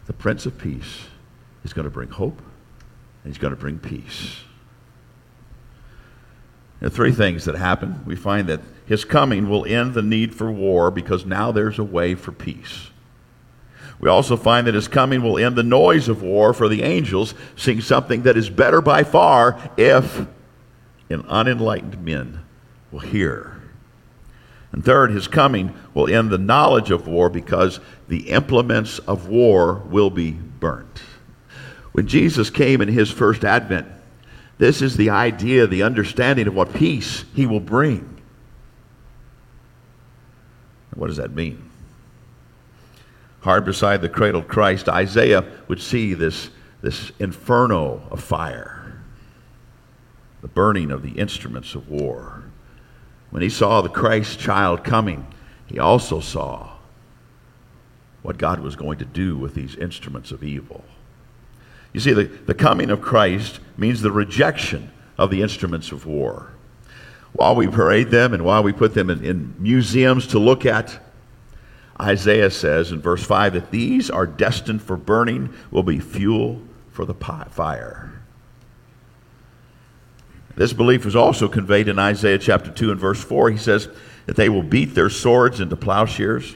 the 0.06 0.14
Prince 0.14 0.46
of 0.46 0.58
Peace 0.58 1.08
is 1.64 1.74
going 1.74 1.86
to 1.86 1.92
bring 1.92 2.10
hope 2.10 2.42
and 3.24 3.34
he's 3.34 3.38
going 3.38 3.54
to 3.54 3.60
bring 3.60 3.80
peace. 3.80 4.38
There 6.80 6.88
are 6.88 6.90
three 6.90 7.12
things 7.12 7.46
that 7.46 7.56
happen. 7.56 8.04
We 8.06 8.16
find 8.16 8.48
that 8.48 8.62
his 8.86 9.04
coming 9.04 9.50
will 9.50 9.66
end 9.66 9.94
the 9.94 10.02
need 10.02 10.34
for 10.34 10.50
war 10.50 10.90
because 10.90 11.26
now 11.26 11.52
there's 11.52 11.78
a 11.78 11.84
way 11.84 12.16
for 12.16 12.32
peace. 12.32 12.90
We 14.00 14.10
also 14.10 14.38
find 14.38 14.66
that 14.68 14.76
his 14.76 14.88
coming 14.88 15.22
will 15.22 15.38
end 15.38 15.56
the 15.56 15.64
noise 15.64 16.08
of 16.08 16.24
war 16.24 16.54
for 16.54 16.70
the 16.70 16.84
angels, 16.84 17.34
seeing 17.56 17.82
something 17.82 18.24
that 18.24 18.38
is 18.38 18.50
better 18.50 18.82
by 18.82 19.04
far 19.04 19.60
if 19.76 20.26
an 21.10 21.26
unenlightened 21.28 22.04
men 22.04 22.40
will 22.92 23.00
hear. 23.00 23.62
And 24.72 24.86
third, 24.86 25.12
his 25.12 25.28
coming 25.28 25.74
will 25.94 26.08
end 26.08 26.30
the 26.30 26.38
knowledge 26.38 26.92
of 26.92 27.08
war 27.08 27.30
because 27.30 27.80
the 28.08 28.30
implements 28.30 29.00
of 29.00 29.28
war 29.28 29.76
will 29.90 30.10
be 30.10 30.32
burnt. 30.32 31.02
When 31.92 32.08
Jesus 32.08 32.50
came 32.50 32.80
in 32.80 32.88
his 32.88 33.10
first 33.10 33.44
advent, 33.44 33.88
this 34.60 34.82
is 34.82 34.96
the 34.96 35.10
idea, 35.10 35.68
the 35.68 35.84
understanding 35.84 36.48
of 36.48 36.54
what 36.54 36.74
peace 36.74 37.26
he 37.34 37.46
will 37.46 37.60
bring. 37.60 38.22
What 40.94 41.08
does 41.08 41.18
that 41.18 41.32
mean? 41.32 41.69
Hard 43.42 43.66
beside 43.66 44.02
the 44.02 44.10
cradled 44.10 44.48
Christ, 44.48 44.90
Isaiah 44.90 45.46
would 45.68 45.82
see 45.82 46.14
this, 46.14 46.50
this 46.82 47.12
inferno 47.20 48.02
of 48.12 48.22
fire, 48.22 49.02
the 50.42 50.48
burning 50.48 50.92
of 50.92 51.04
the 51.04 51.12
instruments 51.12 51.76
of 51.76 51.90
war. 51.90 52.44
When 53.30 53.42
he 53.42 53.50
saw 53.50 53.82
the 53.82 53.90
Christ 53.90 54.40
child 54.40 54.84
coming, 54.84 55.28
he 55.68 55.80
also 55.80 56.20
saw 56.20 56.72
what 58.22 58.38
God 58.38 58.60
was 58.60 58.76
going 58.76 59.00
to 59.00 59.06
do 59.06 59.38
with 59.38 59.54
these 59.54 59.76
instruments 59.76 60.32
of 60.32 60.44
evil. 60.44 60.84
You 61.94 62.00
see, 62.00 62.14
the, 62.14 62.24
the 62.24 62.54
coming 62.54 62.90
of 62.90 63.02
Christ 63.02 63.60
means 63.78 64.02
the 64.02 64.12
rejection 64.12 64.92
of 65.18 65.30
the 65.30 65.42
instruments 65.42 65.92
of 65.92 66.06
war. 66.06 66.52
While 67.34 67.56
we 67.56 67.68
parade 67.68 68.10
them 68.10 68.34
and 68.34 68.44
while 68.44 68.64
we 68.64 68.74
put 68.74 68.94
them 68.94 69.10
in, 69.10 69.24
in 69.24 69.56
museums 69.60 70.28
to 70.28 70.40
look 70.40 70.66
at, 70.66 71.00
Isaiah 72.02 72.52
says 72.52 72.92
in 72.92 73.02
verse 73.02 73.24
5 73.24 73.54
that 73.54 73.72
these 73.72 74.10
are 74.10 74.26
destined 74.26 74.82
for 74.82 74.96
burning, 74.96 75.54
will 75.70 75.84
be 75.84 76.00
fuel 76.00 76.62
for 76.92 77.06
the 77.06 77.14
fire. 77.14 78.12
This 80.56 80.74
belief 80.74 81.06
is 81.06 81.16
also 81.16 81.48
conveyed 81.48 81.88
in 81.88 82.00
Isaiah 82.00 82.38
chapter 82.38 82.72
2 82.72 82.92
and 82.92 83.00
verse 83.00 83.24
4. 83.24 83.52
He 83.52 83.58
says 83.58 83.88
that 84.26 84.36
they 84.36 84.50
will 84.50 84.64
beat 84.64 84.96
their 84.96 85.10
swords 85.10 85.60
into 85.60 85.76
plowshares 85.76 86.56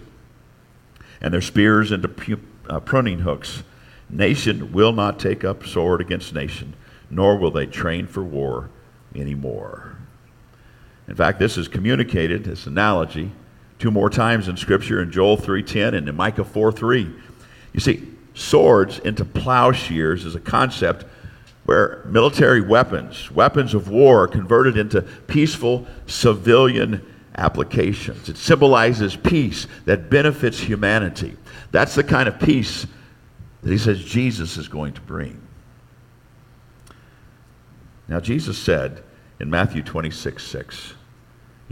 and 1.21 1.33
their 1.33 1.41
spears 1.41 1.91
into 1.91 2.39
uh, 2.69 2.79
pruning 2.81 3.19
hooks. 3.19 3.63
Nation 4.09 4.73
will 4.73 4.91
not 4.91 5.19
take 5.19 5.43
up 5.43 5.65
sword 5.65 6.01
against 6.01 6.33
nation, 6.33 6.73
nor 7.09 7.37
will 7.37 7.51
they 7.51 7.65
train 7.65 8.05
for 8.05 8.23
war 8.23 8.69
anymore. 9.15 9.97
In 11.07 11.15
fact, 11.15 11.39
this 11.39 11.57
is 11.57 11.67
communicated, 11.67 12.43
this 12.43 12.67
analogy, 12.67 13.31
two 13.84 13.91
more 13.91 14.09
times 14.09 14.47
in 14.47 14.55
Scripture 14.55 15.01
in 15.01 15.11
Joel 15.11 15.36
3.10 15.36 15.93
and 15.93 16.07
in 16.07 16.15
Micah 16.15 16.45
4.3. 16.45 17.13
You 17.73 17.79
see, 17.81 18.07
swords 18.34 18.99
into 18.99 19.25
plowshares 19.25 20.23
is 20.23 20.36
a 20.36 20.39
concept 20.39 21.05
where 21.65 22.01
military 22.05 22.61
weapons, 22.61 23.29
weapons 23.29 23.73
of 23.73 23.89
war, 23.89 24.23
are 24.23 24.27
converted 24.29 24.77
into 24.77 25.01
peaceful 25.01 25.86
civilian 26.07 27.05
applications. 27.36 28.29
It 28.29 28.38
symbolizes 28.38 29.17
peace 29.17 29.67
that 29.84 30.09
benefits 30.09 30.57
humanity. 30.57 31.36
That's 31.71 31.93
the 31.93 32.05
kind 32.05 32.29
of 32.29 32.39
peace 32.39 32.88
that 33.63 33.69
he 33.69 33.77
says 33.77 34.01
Jesus 34.01 34.55
is 34.55 34.69
going 34.69 34.93
to 34.93 35.01
bring. 35.01 35.41
Now, 38.07 38.21
Jesus 38.21 38.57
said 38.57 39.03
in 39.41 39.49
Matthew 39.49 39.84
26 39.84 40.41
6, 40.41 40.93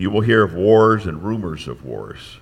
You 0.02 0.10
will 0.10 0.22
hear 0.22 0.42
of 0.42 0.56
wars 0.56 1.06
and 1.06 1.24
rumors 1.24 1.68
of 1.68 1.86
wars, 1.86 2.40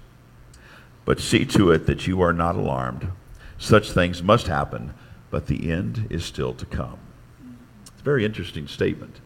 but 1.04 1.20
see 1.20 1.44
to 1.48 1.72
it 1.72 1.88
that 1.88 2.08
you 2.08 2.22
are 2.22 2.32
not 2.32 2.56
alarmed. 2.56 3.12
Such 3.58 3.92
things 3.92 4.24
must 4.24 4.48
happen, 4.48 4.94
but 5.30 5.48
the 5.48 5.70
end 5.70 6.08
is 6.10 6.24
still 6.24 6.54
to 6.54 6.66
come. 6.66 6.98
It's 7.88 8.00
a 8.00 8.04
very 8.06 8.24
interesting 8.24 8.66
statement. 8.66 9.20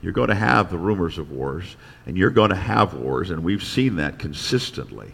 You're 0.00 0.14
going 0.14 0.30
to 0.30 0.34
have 0.34 0.70
the 0.70 0.78
rumors 0.78 1.18
of 1.18 1.30
wars, 1.30 1.76
and 2.06 2.16
you're 2.16 2.30
going 2.30 2.48
to 2.48 2.56
have 2.56 2.94
wars, 2.94 3.28
and 3.28 3.44
we've 3.44 3.62
seen 3.62 3.96
that 3.96 4.18
consistently. 4.18 5.12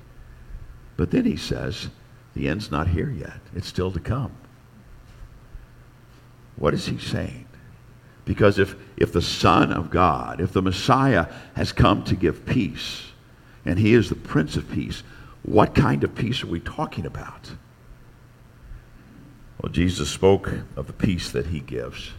But 0.97 1.11
then 1.11 1.25
he 1.25 1.37
says, 1.37 1.89
the 2.33 2.47
end's 2.47 2.71
not 2.71 2.87
here 2.87 3.11
yet, 3.11 3.41
it's 3.57 3.67
still 3.67 3.91
to 3.91 3.99
come. 3.99 4.31
What 6.55 6.75
is 6.75 6.87
he 6.87 6.97
saying? 6.99 7.48
Because 8.29 8.59
if, 8.59 8.77
if 8.99 9.11
the 9.11 9.23
Son 9.23 9.73
of 9.73 9.89
God, 9.89 10.43
if 10.43 10.53
the 10.53 10.61
Messiah 10.61 11.29
has 11.55 11.73
come 11.73 12.05
to 12.05 12.15
give 12.15 12.45
peace, 12.45 13.07
and 13.65 13.79
he 13.79 13.95
is 13.95 14.11
the 14.11 14.17
Prince 14.17 14.55
of 14.55 14.71
Peace, 14.71 15.03
what 15.45 15.75
kind 15.75 16.05
of 16.05 16.15
peace 16.15 16.45
are 16.45 16.49
we 16.49 16.61
talking 16.61 17.07
about? 17.07 17.53
Well, 19.63 19.73
Jesus 19.73 20.11
spoke 20.11 20.53
of 20.77 20.87
the 20.87 20.93
peace 20.93 21.31
that 21.31 21.47
he 21.47 21.61
gives. 21.61 22.11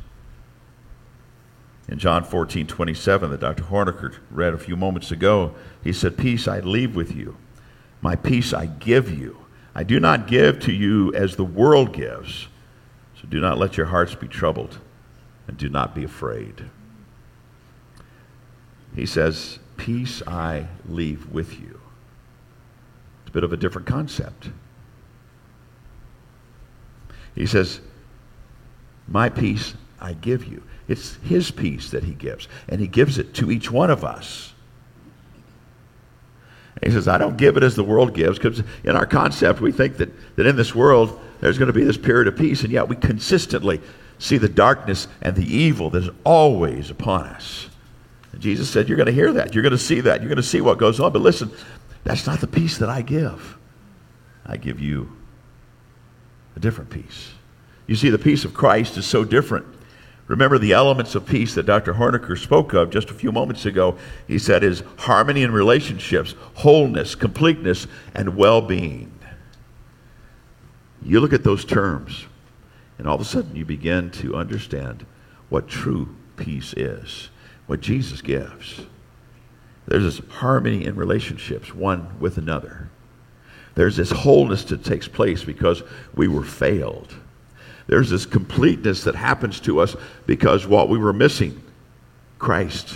In 1.87 1.99
John 1.99 2.23
14, 2.23 2.65
27, 2.65 3.29
that 3.29 3.39
Dr. 3.39 3.65
Horniker 3.65 4.15
read 4.31 4.55
a 4.55 4.57
few 4.57 4.75
moments 4.75 5.11
ago, 5.11 5.53
he 5.83 5.93
said, 5.93 6.17
Peace 6.17 6.47
I 6.47 6.59
leave 6.59 6.95
with 6.95 7.15
you, 7.15 7.37
my 8.01 8.15
peace 8.15 8.51
I 8.51 8.65
give 8.65 9.11
you. 9.11 9.45
I 9.75 9.83
do 9.83 9.99
not 9.99 10.25
give 10.25 10.59
to 10.61 10.71
you 10.71 11.13
as 11.13 11.35
the 11.35 11.45
world 11.45 11.93
gives. 11.93 12.47
So 13.21 13.27
do 13.27 13.39
not 13.39 13.59
let 13.59 13.77
your 13.77 13.85
hearts 13.85 14.15
be 14.15 14.27
troubled 14.27 14.79
and 15.49 15.57
do 15.57 15.67
not 15.67 15.95
be 15.95 16.03
afraid. 16.03 16.65
He 18.95 19.07
says, 19.07 19.57
Peace 19.77 20.21
I 20.27 20.67
leave 20.87 21.31
with 21.31 21.59
you. 21.59 21.81
It's 23.21 23.29
a 23.29 23.31
bit 23.31 23.43
of 23.43 23.51
a 23.51 23.57
different 23.57 23.87
concept. 23.87 24.51
He 27.33 27.47
says, 27.47 27.81
My 29.07 29.27
peace 29.29 29.73
I 29.99 30.13
give 30.13 30.45
you. 30.45 30.61
It's 30.87 31.15
His 31.23 31.49
peace 31.49 31.89
that 31.89 32.03
He 32.03 32.13
gives, 32.13 32.47
and 32.67 32.79
He 32.79 32.87
gives 32.87 33.17
it 33.17 33.33
to 33.35 33.49
each 33.49 33.71
one 33.71 33.89
of 33.89 34.03
us. 34.03 34.53
And 36.79 36.93
he 36.93 36.95
says, 36.95 37.07
I 37.07 37.17
don't 37.17 37.37
give 37.37 37.57
it 37.57 37.63
as 37.63 37.75
the 37.75 37.83
world 37.83 38.13
gives, 38.13 38.37
because 38.37 38.61
in 38.83 38.95
our 38.95 39.07
concept, 39.07 39.61
we 39.61 39.71
think 39.71 39.97
that, 39.97 40.11
that 40.35 40.45
in 40.45 40.55
this 40.55 40.75
world 40.75 41.19
there's 41.41 41.57
going 41.57 41.67
to 41.67 41.73
be 41.73 41.83
this 41.83 41.97
period 41.97 42.27
of 42.27 42.37
peace, 42.37 42.61
and 42.61 42.71
yet 42.71 42.87
we 42.87 42.95
consistently 42.95 43.81
see 44.19 44.37
the 44.37 44.49
darkness 44.49 45.07
and 45.21 45.35
the 45.35 45.55
evil 45.55 45.89
that 45.89 46.03
is 46.03 46.09
always 46.23 46.91
upon 46.91 47.25
us. 47.25 47.67
And 48.31 48.41
Jesus 48.41 48.69
said, 48.69 48.87
You're 48.87 48.97
going 48.97 49.07
to 49.07 49.11
hear 49.11 49.33
that. 49.33 49.55
You're 49.55 49.63
going 49.63 49.71
to 49.71 49.77
see 49.77 50.01
that. 50.01 50.21
You're 50.21 50.29
going 50.29 50.37
to 50.37 50.43
see 50.43 50.61
what 50.61 50.77
goes 50.77 50.99
on. 50.99 51.11
But 51.11 51.23
listen, 51.23 51.51
that's 52.03 52.27
not 52.27 52.39
the 52.39 52.47
peace 52.47 52.77
that 52.77 52.89
I 52.89 53.01
give. 53.01 53.57
I 54.45 54.57
give 54.57 54.79
you 54.79 55.11
a 56.55 56.59
different 56.59 56.89
peace. 56.89 57.31
You 57.87 57.95
see, 57.95 58.09
the 58.09 58.19
peace 58.19 58.45
of 58.45 58.53
Christ 58.53 58.97
is 58.97 59.05
so 59.05 59.23
different. 59.23 59.65
Remember 60.27 60.59
the 60.59 60.73
elements 60.73 61.15
of 61.15 61.25
peace 61.25 61.55
that 61.55 61.65
Dr. 61.65 61.95
Horniker 61.95 62.37
spoke 62.37 62.73
of 62.73 62.91
just 62.91 63.09
a 63.09 63.15
few 63.15 63.31
moments 63.31 63.65
ago. 63.65 63.97
He 64.27 64.37
said 64.37 64.63
is 64.63 64.83
harmony 64.97 65.41
in 65.41 65.51
relationships, 65.51 66.35
wholeness, 66.53 67.15
completeness, 67.15 67.87
and 68.13 68.37
well 68.37 68.61
being. 68.61 69.11
You 71.01 71.19
look 71.19 71.33
at 71.33 71.43
those 71.43 71.65
terms, 71.65 72.25
and 72.99 73.07
all 73.07 73.15
of 73.15 73.21
a 73.21 73.25
sudden 73.25 73.55
you 73.55 73.65
begin 73.65 74.11
to 74.11 74.35
understand 74.35 75.05
what 75.47 75.67
true 75.67 76.15
peace 76.35 76.73
is, 76.73 77.29
what 77.65 77.79
Jesus 77.79 78.21
gives. 78.21 78.81
There's 79.87 80.03
this 80.03 80.21
harmony 80.29 80.85
in 80.85 80.95
relationships, 80.95 81.73
one 81.73 82.19
with 82.19 82.37
another. 82.37 82.89
There's 83.73 83.95
this 83.95 84.11
wholeness 84.11 84.65
that 84.65 84.83
takes 84.83 85.07
place 85.07 85.43
because 85.43 85.81
we 86.13 86.27
were 86.27 86.43
failed. 86.43 87.15
There's 87.87 88.09
this 88.09 88.25
completeness 88.25 89.05
that 89.05 89.15
happens 89.15 89.59
to 89.61 89.79
us 89.79 89.95
because 90.27 90.67
what 90.67 90.89
we 90.89 90.99
were 90.99 91.13
missing, 91.13 91.63
Christ 92.37 92.95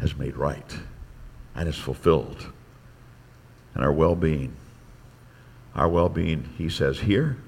has 0.00 0.16
made 0.16 0.36
right 0.36 0.76
and 1.54 1.68
is 1.68 1.78
fulfilled. 1.78 2.44
And 3.74 3.84
our 3.84 3.92
well 3.92 4.16
being, 4.16 4.54
our 5.74 5.88
well 5.88 6.08
being, 6.08 6.48
he 6.58 6.68
says, 6.68 6.98
here 6.98 7.38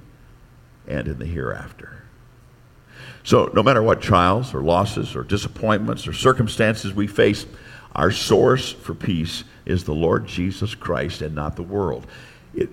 and 0.90 1.08
in 1.08 1.18
the 1.18 1.26
hereafter. 1.26 2.02
So, 3.22 3.50
no 3.54 3.62
matter 3.62 3.82
what 3.82 4.00
trials 4.00 4.54
or 4.54 4.62
losses 4.62 5.14
or 5.14 5.22
disappointments 5.22 6.08
or 6.08 6.12
circumstances 6.12 6.92
we 6.92 7.06
face, 7.06 7.46
our 7.94 8.10
source 8.10 8.72
for 8.72 8.94
peace 8.94 9.44
is 9.66 9.84
the 9.84 9.94
Lord 9.94 10.26
Jesus 10.26 10.74
Christ 10.74 11.22
and 11.22 11.34
not 11.34 11.56
the 11.56 11.62
world. 11.62 12.06
It, 12.54 12.70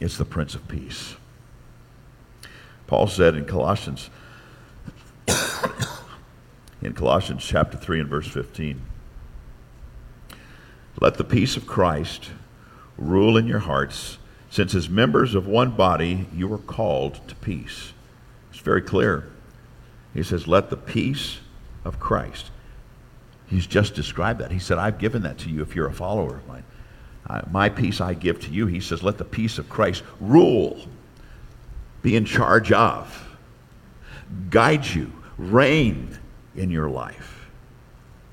it's 0.00 0.16
the 0.16 0.24
Prince 0.24 0.54
of 0.54 0.66
Peace. 0.68 1.16
Paul 2.86 3.06
said 3.06 3.34
in 3.34 3.44
Colossians, 3.44 4.10
in 6.82 6.92
Colossians 6.92 7.44
chapter 7.44 7.78
3 7.78 8.00
and 8.00 8.08
verse 8.08 8.28
15, 8.28 8.80
let 11.00 11.14
the 11.14 11.24
peace 11.24 11.56
of 11.56 11.66
Christ 11.66 12.30
rule 12.96 13.36
in 13.36 13.46
your 13.46 13.60
hearts, 13.60 14.18
since 14.54 14.72
as 14.72 14.88
members 14.88 15.34
of 15.34 15.48
one 15.48 15.72
body 15.72 16.28
you 16.32 16.54
are 16.54 16.58
called 16.58 17.18
to 17.26 17.34
peace. 17.34 17.92
It's 18.50 18.60
very 18.60 18.82
clear. 18.82 19.28
He 20.14 20.22
says, 20.22 20.46
let 20.46 20.70
the 20.70 20.76
peace 20.76 21.38
of 21.84 21.98
Christ. 21.98 22.52
He's 23.48 23.66
just 23.66 23.96
described 23.96 24.38
that. 24.38 24.52
He 24.52 24.60
said, 24.60 24.78
I've 24.78 25.00
given 25.00 25.22
that 25.22 25.38
to 25.38 25.50
you 25.50 25.60
if 25.62 25.74
you're 25.74 25.88
a 25.88 25.92
follower 25.92 26.36
of 26.36 26.46
mine. 26.46 26.62
My 27.50 27.68
peace 27.68 28.00
I 28.00 28.14
give 28.14 28.42
to 28.42 28.50
you. 28.52 28.68
He 28.68 28.78
says, 28.78 29.02
let 29.02 29.18
the 29.18 29.24
peace 29.24 29.58
of 29.58 29.68
Christ 29.68 30.04
rule, 30.20 30.86
be 32.02 32.14
in 32.14 32.24
charge 32.24 32.70
of, 32.70 33.36
guide 34.50 34.86
you, 34.86 35.10
reign 35.36 36.16
in 36.54 36.70
your 36.70 36.88
life. 36.88 37.48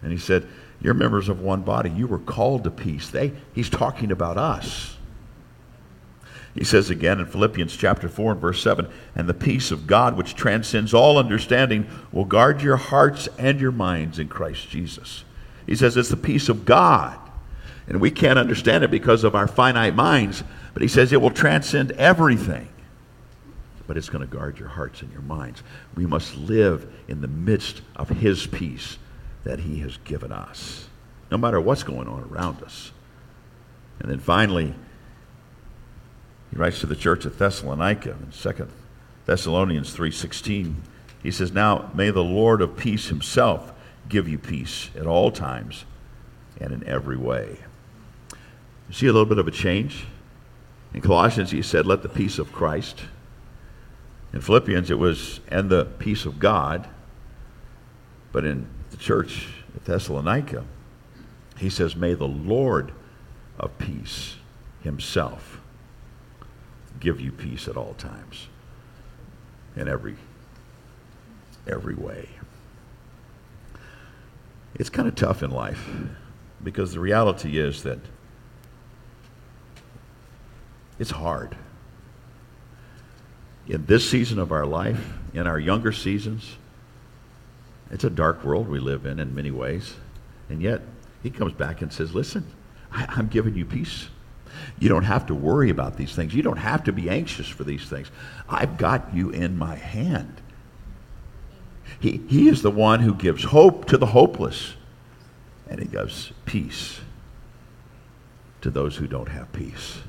And 0.03 0.11
he 0.11 0.19
said, 0.19 0.47
You're 0.83 0.93
members 0.93 1.29
of 1.29 1.41
one 1.41 1.63
body. 1.63 1.89
You 1.89 2.05
were 2.05 2.19
called 2.19 2.65
to 2.65 2.69
peace. 2.69 3.09
They, 3.09 3.33
he's 3.53 3.71
talking 3.71 4.11
about 4.11 4.37
us. 4.37 4.97
He 6.53 6.63
says 6.63 6.89
again 6.89 7.19
in 7.19 7.25
Philippians 7.25 7.75
chapter 7.77 8.09
4 8.09 8.33
and 8.33 8.41
verse 8.41 8.61
7 8.61 8.87
And 9.15 9.29
the 9.29 9.33
peace 9.33 9.71
of 9.71 9.87
God, 9.87 10.17
which 10.17 10.35
transcends 10.35 10.93
all 10.93 11.17
understanding, 11.17 11.87
will 12.11 12.25
guard 12.25 12.61
your 12.61 12.77
hearts 12.77 13.29
and 13.37 13.59
your 13.59 13.71
minds 13.71 14.19
in 14.19 14.27
Christ 14.27 14.69
Jesus. 14.69 15.23
He 15.65 15.75
says 15.75 15.95
it's 15.95 16.09
the 16.09 16.17
peace 16.17 16.49
of 16.49 16.65
God. 16.65 17.17
And 17.87 17.99
we 17.99 18.11
can't 18.11 18.39
understand 18.39 18.83
it 18.83 18.91
because 18.91 19.23
of 19.23 19.35
our 19.35 19.47
finite 19.47 19.95
minds, 19.95 20.43
but 20.73 20.81
he 20.81 20.87
says 20.87 21.11
it 21.11 21.21
will 21.21 21.31
transcend 21.31 21.91
everything. 21.93 22.67
But 23.87 23.97
it's 23.97 24.09
going 24.09 24.27
to 24.27 24.33
guard 24.33 24.59
your 24.59 24.69
hearts 24.69 25.01
and 25.01 25.11
your 25.11 25.21
minds. 25.21 25.63
We 25.95 26.05
must 26.05 26.37
live 26.37 26.91
in 27.07 27.21
the 27.21 27.27
midst 27.27 27.81
of 27.95 28.09
his 28.09 28.47
peace 28.47 28.97
that 29.43 29.59
he 29.59 29.79
has 29.79 29.97
given 30.05 30.31
us, 30.31 30.87
no 31.29 31.37
matter 31.37 31.59
what's 31.59 31.83
going 31.83 32.07
on 32.07 32.23
around 32.31 32.63
us. 32.63 32.91
And 33.99 34.09
then 34.09 34.19
finally, 34.19 34.73
he 36.51 36.57
writes 36.57 36.79
to 36.81 36.85
the 36.85 36.95
church 36.95 37.25
at 37.25 37.39
Thessalonica 37.39 38.11
in 38.11 38.31
2 38.31 38.67
Thessalonians 39.25 39.93
3:16. 39.93 40.81
He 41.23 41.31
says, 41.31 41.51
"Now 41.53 41.89
may 41.93 42.09
the 42.09 42.23
Lord 42.23 42.61
of 42.61 42.75
peace 42.75 43.07
himself 43.07 43.71
give 44.09 44.27
you 44.27 44.37
peace 44.37 44.89
at 44.95 45.07
all 45.07 45.31
times 45.31 45.85
and 46.59 46.73
in 46.73 46.83
every 46.85 47.17
way." 47.17 47.59
You 48.89 48.93
see 48.93 49.07
a 49.07 49.13
little 49.13 49.27
bit 49.27 49.37
of 49.37 49.47
a 49.47 49.51
change? 49.51 50.05
In 50.93 51.01
Colossians 51.01 51.51
he 51.51 51.61
said, 51.61 51.85
"Let 51.85 52.01
the 52.01 52.09
peace 52.09 52.37
of 52.37 52.51
Christ." 52.51 53.03
In 54.33 54.41
Philippians 54.41 54.91
it 54.91 54.99
was, 54.99 55.39
"And 55.47 55.69
the 55.69 55.85
peace 55.85 56.25
of 56.25 56.39
God." 56.39 56.87
But 58.33 58.43
in 58.43 58.65
the 58.89 58.97
church 58.97 59.47
at 59.75 59.85
Thessalonica, 59.85 60.65
he 61.57 61.69
says, 61.69 61.95
"May 61.95 62.13
the 62.13 62.27
Lord 62.27 62.91
of 63.57 63.77
peace 63.77 64.35
himself 64.81 65.60
give 67.01 67.19
you 67.19 67.31
peace 67.31 67.67
at 67.67 67.75
all 67.75 67.93
times 67.95 68.47
in 69.75 69.87
every 69.87 70.15
every 71.67 71.95
way. 71.95 72.29
It's 74.75 74.89
kind 74.89 75.07
of 75.07 75.15
tough 75.15 75.43
in 75.43 75.51
life 75.51 75.89
because 76.63 76.93
the 76.93 76.99
reality 76.99 77.59
is 77.59 77.83
that 77.83 77.99
it's 80.97 81.11
hard. 81.11 81.57
In 83.67 83.85
this 83.85 84.09
season 84.09 84.39
of 84.39 84.51
our 84.51 84.65
life 84.65 85.13
in 85.33 85.47
our 85.47 85.59
younger 85.59 85.91
seasons 85.91 86.57
it's 87.89 88.05
a 88.05 88.09
dark 88.09 88.43
world 88.45 88.69
we 88.69 88.79
live 88.79 89.05
in 89.05 89.19
in 89.19 89.35
many 89.35 89.51
ways. 89.51 89.95
And 90.49 90.61
yet 90.61 90.81
he 91.23 91.29
comes 91.29 91.53
back 91.53 91.81
and 91.81 91.91
says 91.91 92.13
listen 92.13 92.45
I, 92.91 93.05
i'm 93.09 93.27
giving 93.27 93.55
you 93.55 93.65
peace 93.65 94.07
you 94.79 94.89
don't 94.89 95.03
have 95.03 95.25
to 95.27 95.35
worry 95.35 95.69
about 95.69 95.97
these 95.97 96.15
things. 96.15 96.33
You 96.33 96.43
don't 96.43 96.57
have 96.57 96.83
to 96.85 96.91
be 96.91 97.09
anxious 97.09 97.47
for 97.47 97.63
these 97.63 97.87
things. 97.87 98.09
I've 98.49 98.77
got 98.77 99.13
you 99.13 99.29
in 99.29 99.57
my 99.57 99.75
hand. 99.75 100.41
He, 101.99 102.21
he 102.27 102.47
is 102.49 102.61
the 102.61 102.71
one 102.71 102.99
who 103.01 103.13
gives 103.13 103.43
hope 103.43 103.85
to 103.85 103.97
the 103.97 104.07
hopeless, 104.07 104.73
and 105.69 105.79
he 105.79 105.85
gives 105.85 106.31
peace 106.45 106.99
to 108.61 108.71
those 108.71 108.97
who 108.97 109.07
don't 109.07 109.29
have 109.29 109.51
peace. 109.53 109.99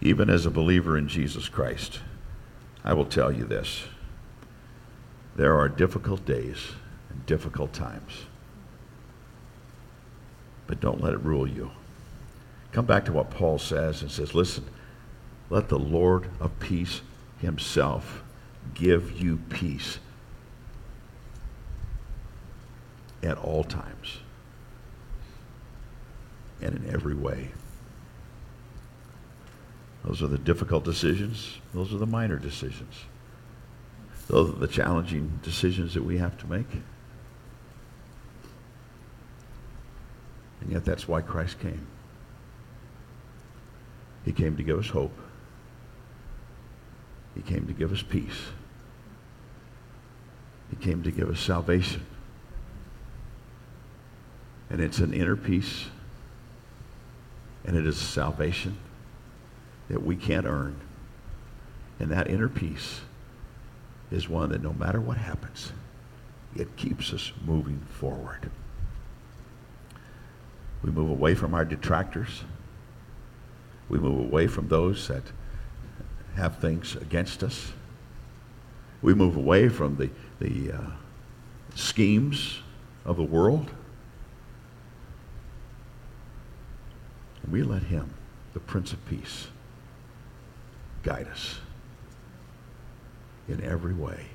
Even 0.00 0.30
as 0.30 0.46
a 0.46 0.50
believer 0.50 0.96
in 0.96 1.08
Jesus 1.08 1.48
Christ, 1.48 2.00
I 2.84 2.94
will 2.94 3.04
tell 3.04 3.30
you 3.32 3.44
this 3.44 3.84
there 5.36 5.56
are 5.56 5.68
difficult 5.68 6.24
days 6.24 6.58
and 7.08 7.24
difficult 7.26 7.72
times, 7.72 8.24
but 10.66 10.80
don't 10.80 11.02
let 11.02 11.14
it 11.14 11.22
rule 11.22 11.46
you. 11.46 11.70
Come 12.72 12.86
back 12.86 13.04
to 13.06 13.12
what 13.12 13.30
Paul 13.30 13.58
says 13.58 14.02
and 14.02 14.10
says, 14.10 14.34
listen, 14.34 14.64
let 15.48 15.68
the 15.68 15.78
Lord 15.78 16.28
of 16.38 16.58
peace 16.60 17.00
himself 17.40 18.22
give 18.74 19.20
you 19.20 19.38
peace 19.48 19.98
at 23.22 23.36
all 23.38 23.64
times 23.64 24.18
and 26.62 26.76
in 26.76 26.94
every 26.94 27.14
way. 27.14 27.50
Those 30.04 30.22
are 30.22 30.28
the 30.28 30.38
difficult 30.38 30.84
decisions. 30.84 31.58
Those 31.74 31.92
are 31.92 31.98
the 31.98 32.06
minor 32.06 32.36
decisions. 32.36 32.94
Those 34.28 34.50
are 34.50 34.58
the 34.58 34.68
challenging 34.68 35.40
decisions 35.42 35.94
that 35.94 36.04
we 36.04 36.18
have 36.18 36.38
to 36.38 36.46
make. 36.46 36.70
And 40.60 40.70
yet 40.70 40.84
that's 40.84 41.08
why 41.08 41.20
Christ 41.20 41.58
came. 41.58 41.86
He 44.30 44.42
came 44.44 44.56
to 44.58 44.62
give 44.62 44.78
us 44.78 44.88
hope. 44.90 45.10
He 47.34 47.42
came 47.42 47.66
to 47.66 47.72
give 47.72 47.92
us 47.92 48.00
peace. 48.00 48.40
He 50.70 50.76
came 50.76 51.02
to 51.02 51.10
give 51.10 51.28
us 51.28 51.40
salvation. 51.40 52.06
And 54.70 54.80
it's 54.80 55.00
an 55.00 55.12
inner 55.12 55.34
peace. 55.34 55.86
And 57.64 57.76
it 57.76 57.84
is 57.84 58.00
a 58.00 58.04
salvation 58.04 58.78
that 59.88 60.04
we 60.04 60.14
can't 60.14 60.46
earn. 60.46 60.76
And 61.98 62.08
that 62.12 62.30
inner 62.30 62.48
peace 62.48 63.00
is 64.12 64.28
one 64.28 64.50
that 64.50 64.62
no 64.62 64.74
matter 64.74 65.00
what 65.00 65.16
happens, 65.16 65.72
it 66.54 66.76
keeps 66.76 67.12
us 67.12 67.32
moving 67.44 67.80
forward. 67.98 68.48
We 70.84 70.92
move 70.92 71.10
away 71.10 71.34
from 71.34 71.52
our 71.52 71.64
detractors. 71.64 72.44
We 73.90 73.98
move 73.98 74.20
away 74.20 74.46
from 74.46 74.68
those 74.68 75.08
that 75.08 75.24
have 76.36 76.58
things 76.58 76.94
against 76.94 77.42
us. 77.42 77.72
We 79.02 79.14
move 79.14 79.36
away 79.36 79.68
from 79.68 79.96
the, 79.96 80.10
the 80.38 80.72
uh, 80.72 80.90
schemes 81.74 82.60
of 83.04 83.16
the 83.16 83.24
world. 83.24 83.68
We 87.50 87.64
let 87.64 87.82
Him, 87.82 88.14
the 88.54 88.60
Prince 88.60 88.92
of 88.92 89.04
Peace, 89.06 89.48
guide 91.02 91.26
us 91.26 91.58
in 93.48 93.60
every 93.64 93.94
way 93.94 94.26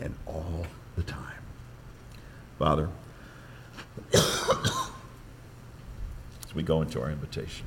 and 0.00 0.14
all 0.26 0.66
the 0.96 1.02
time. 1.02 1.42
Father, 2.58 2.90
as 4.12 4.90
we 6.54 6.62
go 6.62 6.82
into 6.82 7.00
our 7.00 7.10
invitation, 7.10 7.66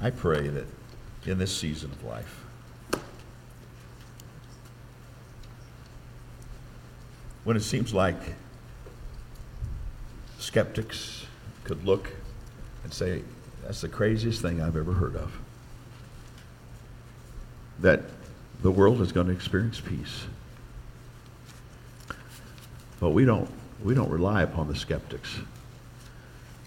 I 0.00 0.10
pray 0.10 0.48
that 0.48 0.66
in 1.26 1.38
this 1.38 1.54
season 1.56 1.90
of 1.90 2.04
life, 2.04 2.44
when 7.42 7.56
it 7.56 7.62
seems 7.62 7.92
like 7.92 8.16
skeptics 10.38 11.26
could 11.64 11.84
look 11.84 12.10
and 12.84 12.92
say, 12.92 13.22
that's 13.64 13.80
the 13.80 13.88
craziest 13.88 14.40
thing 14.40 14.62
I've 14.62 14.76
ever 14.76 14.92
heard 14.92 15.16
of, 15.16 15.36
that 17.80 18.02
the 18.62 18.70
world 18.70 19.00
is 19.00 19.10
going 19.10 19.26
to 19.26 19.32
experience 19.32 19.80
peace. 19.80 20.26
But 23.00 23.10
we 23.10 23.24
don't, 23.24 23.50
we 23.82 23.94
don't 23.94 24.10
rely 24.10 24.42
upon 24.42 24.68
the 24.68 24.76
skeptics. 24.76 25.38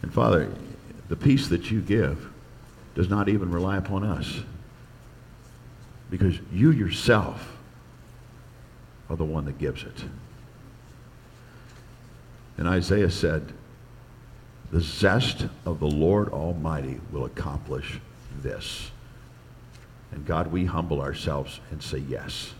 And 0.02 0.14
Father, 0.14 0.52
the 1.08 1.16
peace 1.16 1.48
that 1.48 1.72
you 1.72 1.82
give 1.82 2.31
does 3.02 3.10
not 3.10 3.30
even 3.30 3.50
rely 3.50 3.78
upon 3.78 4.04
us. 4.04 4.42
Because 6.12 6.38
you 6.54 6.70
yourself 6.70 7.58
are 9.10 9.16
the 9.16 9.26
one 9.26 9.46
that 9.46 9.58
gives 9.58 9.82
it. 9.82 10.06
And 12.58 12.68
Isaiah 12.68 13.10
said, 13.10 13.54
The 14.70 14.82
zest 14.82 15.48
of 15.66 15.80
the 15.80 15.88
Lord 15.88 16.30
Almighty 16.30 17.02
will 17.12 17.26
accomplish 17.26 18.00
this. 18.44 18.92
And 20.12 20.24
God, 20.24 20.52
we 20.52 20.66
humble 20.66 21.02
ourselves 21.02 21.60
and 21.72 21.82
say 21.82 21.98
yes. 21.98 22.54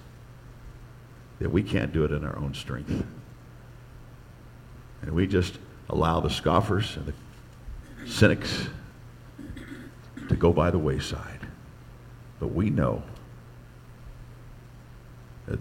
That 1.38 1.52
we 1.52 1.62
can't 1.62 1.94
do 1.94 2.04
it 2.04 2.12
in 2.12 2.26
our 2.26 2.36
own 2.40 2.56
strength. 2.56 3.06
And 5.04 5.12
we 5.12 5.28
just 5.28 5.60
allow 5.88 6.20
the 6.20 6.32
scoffers 6.32 6.98
and 6.98 7.06
the 7.06 7.14
cynics 8.08 8.68
to 10.32 10.38
go 10.38 10.54
by 10.54 10.72
the 10.72 10.80
wayside. 10.80 11.46
But 12.40 12.48
we 12.48 12.70
know 12.70 13.04
that 15.46 15.60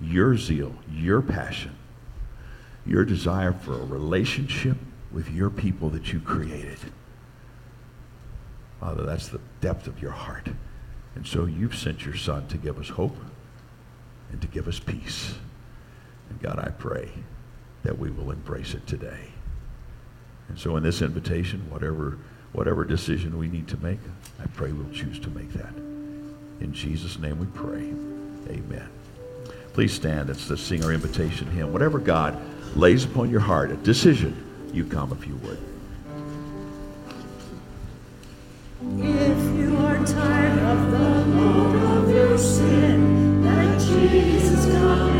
your 0.00 0.36
zeal, 0.36 0.74
your 0.90 1.22
passion, 1.22 1.74
your 2.84 3.06
desire 3.06 3.52
for 3.52 3.72
a 3.72 3.84
relationship 3.84 4.76
with 5.10 5.30
your 5.30 5.48
people 5.48 5.88
that 5.90 6.12
you 6.12 6.20
created. 6.20 6.78
Father, 8.80 9.04
that's 9.04 9.28
the 9.28 9.40
depth 9.62 9.86
of 9.86 10.00
your 10.02 10.10
heart. 10.10 10.50
And 11.14 11.26
so 11.26 11.46
you've 11.46 11.74
sent 11.74 12.04
your 12.04 12.16
Son 12.16 12.46
to 12.48 12.58
give 12.58 12.78
us 12.78 12.90
hope 12.90 13.16
and 14.30 14.42
to 14.42 14.46
give 14.46 14.68
us 14.68 14.78
peace. 14.78 15.34
And 16.28 16.40
God, 16.42 16.58
I 16.58 16.68
pray 16.68 17.08
that 17.82 17.98
we 17.98 18.10
will 18.10 18.30
embrace 18.30 18.74
it 18.74 18.86
today. 18.86 19.30
And 20.48 20.58
so 20.58 20.76
in 20.76 20.82
this 20.82 21.00
invitation, 21.00 21.70
whatever, 21.70 22.18
whatever 22.52 22.84
decision 22.84 23.38
we 23.38 23.48
need 23.48 23.68
to 23.68 23.76
make, 23.78 23.98
I 24.42 24.46
pray 24.46 24.72
we'll 24.72 24.92
choose 24.92 25.18
to 25.20 25.30
make 25.30 25.52
that. 25.52 25.74
In 26.60 26.72
Jesus' 26.72 27.18
name 27.18 27.38
we 27.38 27.46
pray. 27.46 27.92
Amen. 28.48 28.88
Please 29.72 29.92
stand. 29.92 30.30
It's 30.30 30.48
the 30.48 30.56
Sing 30.56 30.82
Our 30.84 30.92
Invitation 30.92 31.46
hymn. 31.48 31.72
Whatever 31.72 31.98
God 31.98 32.40
lays 32.74 33.04
upon 33.04 33.30
your 33.30 33.40
heart, 33.40 33.70
a 33.70 33.76
decision, 33.76 34.34
you 34.72 34.84
come 34.84 35.12
if 35.12 35.26
you 35.26 35.36
would. 35.36 35.58
If 38.98 39.58
you 39.58 39.76
are 39.78 40.04
tired 40.06 40.58
of 40.60 40.90
the 40.90 41.36
load 41.36 41.76
of 41.76 42.10
your 42.10 42.38
sin, 42.38 43.44
let 43.44 43.80
Jesus 43.80 44.66
come 44.66 45.15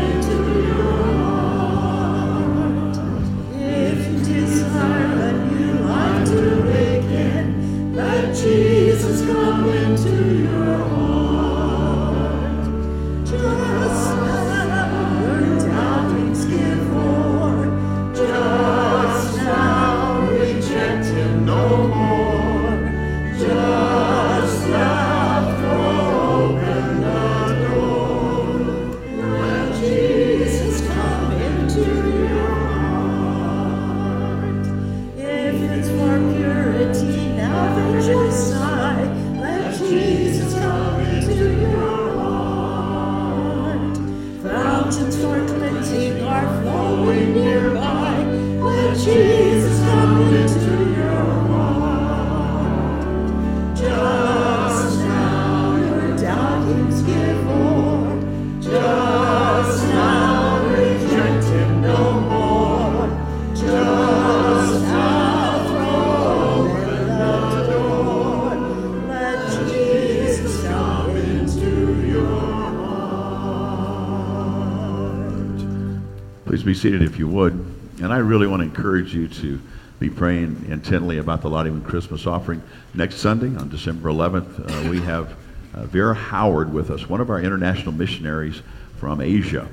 seated 76.77 77.01
if 77.01 77.17
you 77.17 77.27
would. 77.27 77.53
And 78.01 78.13
I 78.13 78.17
really 78.17 78.45
want 78.45 78.61
to 78.61 78.65
encourage 78.65 79.13
you 79.13 79.27
to 79.27 79.59
be 79.99 80.09
praying 80.09 80.65
intently 80.69 81.17
about 81.17 81.41
the 81.41 81.49
Lottie 81.49 81.71
Christmas 81.81 82.27
offering. 82.27 82.61
Next 82.93 83.15
Sunday, 83.15 83.59
on 83.59 83.69
December 83.69 84.09
11th, 84.09 84.85
uh, 84.85 84.89
we 84.89 85.01
have 85.01 85.35
uh, 85.73 85.85
Vera 85.85 86.13
Howard 86.13 86.71
with 86.71 86.91
us, 86.91 87.09
one 87.09 87.19
of 87.19 87.31
our 87.31 87.41
international 87.41 87.91
missionaries 87.91 88.61
from 88.97 89.21
Asia, 89.21 89.67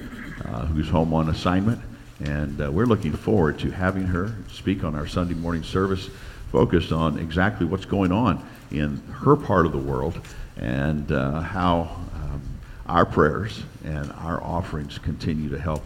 uh, 0.47 0.65
who's 0.67 0.89
home 0.89 1.13
on 1.13 1.29
assignment. 1.29 1.79
And 2.21 2.61
uh, 2.63 2.73
we're 2.73 2.87
looking 2.87 3.13
forward 3.13 3.59
to 3.59 3.71
having 3.71 4.05
her 4.05 4.35
speak 4.51 4.83
on 4.83 4.95
our 4.95 5.07
Sunday 5.07 5.35
morning 5.35 5.63
service, 5.63 6.09
focused 6.51 6.91
on 6.91 7.19
exactly 7.19 7.67
what's 7.67 7.85
going 7.85 8.13
on 8.13 8.43
in 8.71 8.97
her 9.13 9.37
part 9.37 9.67
of 9.67 9.73
the 9.73 9.79
world 9.79 10.19
and 10.57 11.13
uh, 11.13 11.41
how 11.41 11.81
um, 12.15 12.41
our 12.87 13.05
prayers 13.05 13.63
and 13.85 14.11
our 14.13 14.43
offerings 14.43 14.99
continue 14.99 15.51
to 15.51 15.59
help 15.59 15.83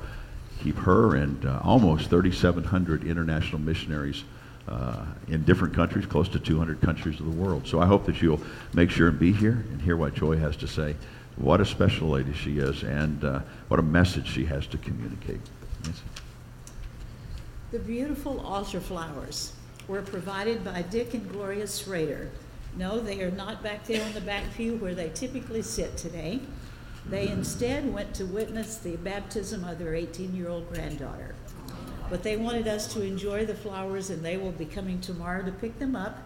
keep 0.63 0.77
her 0.77 1.17
and 1.17 1.45
uh, 1.45 1.61
almost 1.63 2.11
3,700 2.11 3.05
international 3.05 3.61
missionaries 3.61 4.25
uh, 4.69 5.05
in 5.29 5.43
different 5.45 5.75
countries, 5.75 6.07
close 6.07 6.29
to 6.29 6.39
200 6.39 6.81
countries 6.81 7.21
of 7.21 7.27
the 7.27 7.37
world. 7.43 7.67
So 7.67 7.81
I 7.81 7.87
hope 7.87 8.05
that 8.07 8.21
you'll 8.21 8.41
make 8.75 8.91
sure 8.91 9.09
and 9.09 9.19
be 9.19 9.33
here 9.33 9.65
and 9.71 9.81
hear 9.81 9.97
what 9.97 10.15
Joy 10.15 10.37
has 10.37 10.57
to 10.57 10.69
say. 10.69 10.95
What 11.37 11.61
a 11.61 11.65
special 11.65 12.09
lady 12.09 12.33
she 12.33 12.59
is, 12.59 12.83
and 12.83 13.25
uh, 13.25 13.41
what 13.69 13.79
a 13.79 13.83
message 13.83 14.27
she 14.27 14.45
has 14.47 14.67
to 14.69 14.79
communicate. 14.79 15.41
The 17.71 17.79
beautiful 17.79 18.41
altar 18.41 18.81
flowers 18.81 19.53
were 19.87 20.03
provided 20.03 20.65
by 20.65 20.83
Dick 20.83 21.15
and 21.15 21.31
Gloria 21.31 21.67
Schrader. 21.67 22.31
No, 22.77 23.01
they 23.01 23.23
are 23.23 23.31
not 23.31 23.63
back 23.63 23.85
there 23.87 24.05
in 24.05 24.13
the 24.13 24.21
back 24.21 24.45
pew 24.55 24.77
where 24.77 24.95
they 24.95 25.11
typically 25.11 25.63
sit 25.63 25.97
today. 25.97 26.41
They 27.07 27.29
instead 27.29 27.93
went 27.93 28.15
to 28.15 28.25
witness 28.25 28.77
the 28.77 28.97
baptism 28.97 29.65
of 29.65 29.79
their 29.79 29.95
18 29.95 30.35
year 30.35 30.49
old 30.49 30.73
granddaughter. 30.73 31.35
But 32.11 32.23
they 32.23 32.37
wanted 32.37 32.67
us 32.69 32.93
to 32.95 33.03
enjoy 33.03 33.45
the 33.45 33.55
flowers, 33.55 34.11
and 34.11 34.25
they 34.25 34.37
will 34.37 34.53
be 34.53 34.65
coming 34.65 35.01
tomorrow 35.01 35.45
to 35.45 35.53
pick 35.53 35.79
them 35.79 35.95
up. 35.95 36.19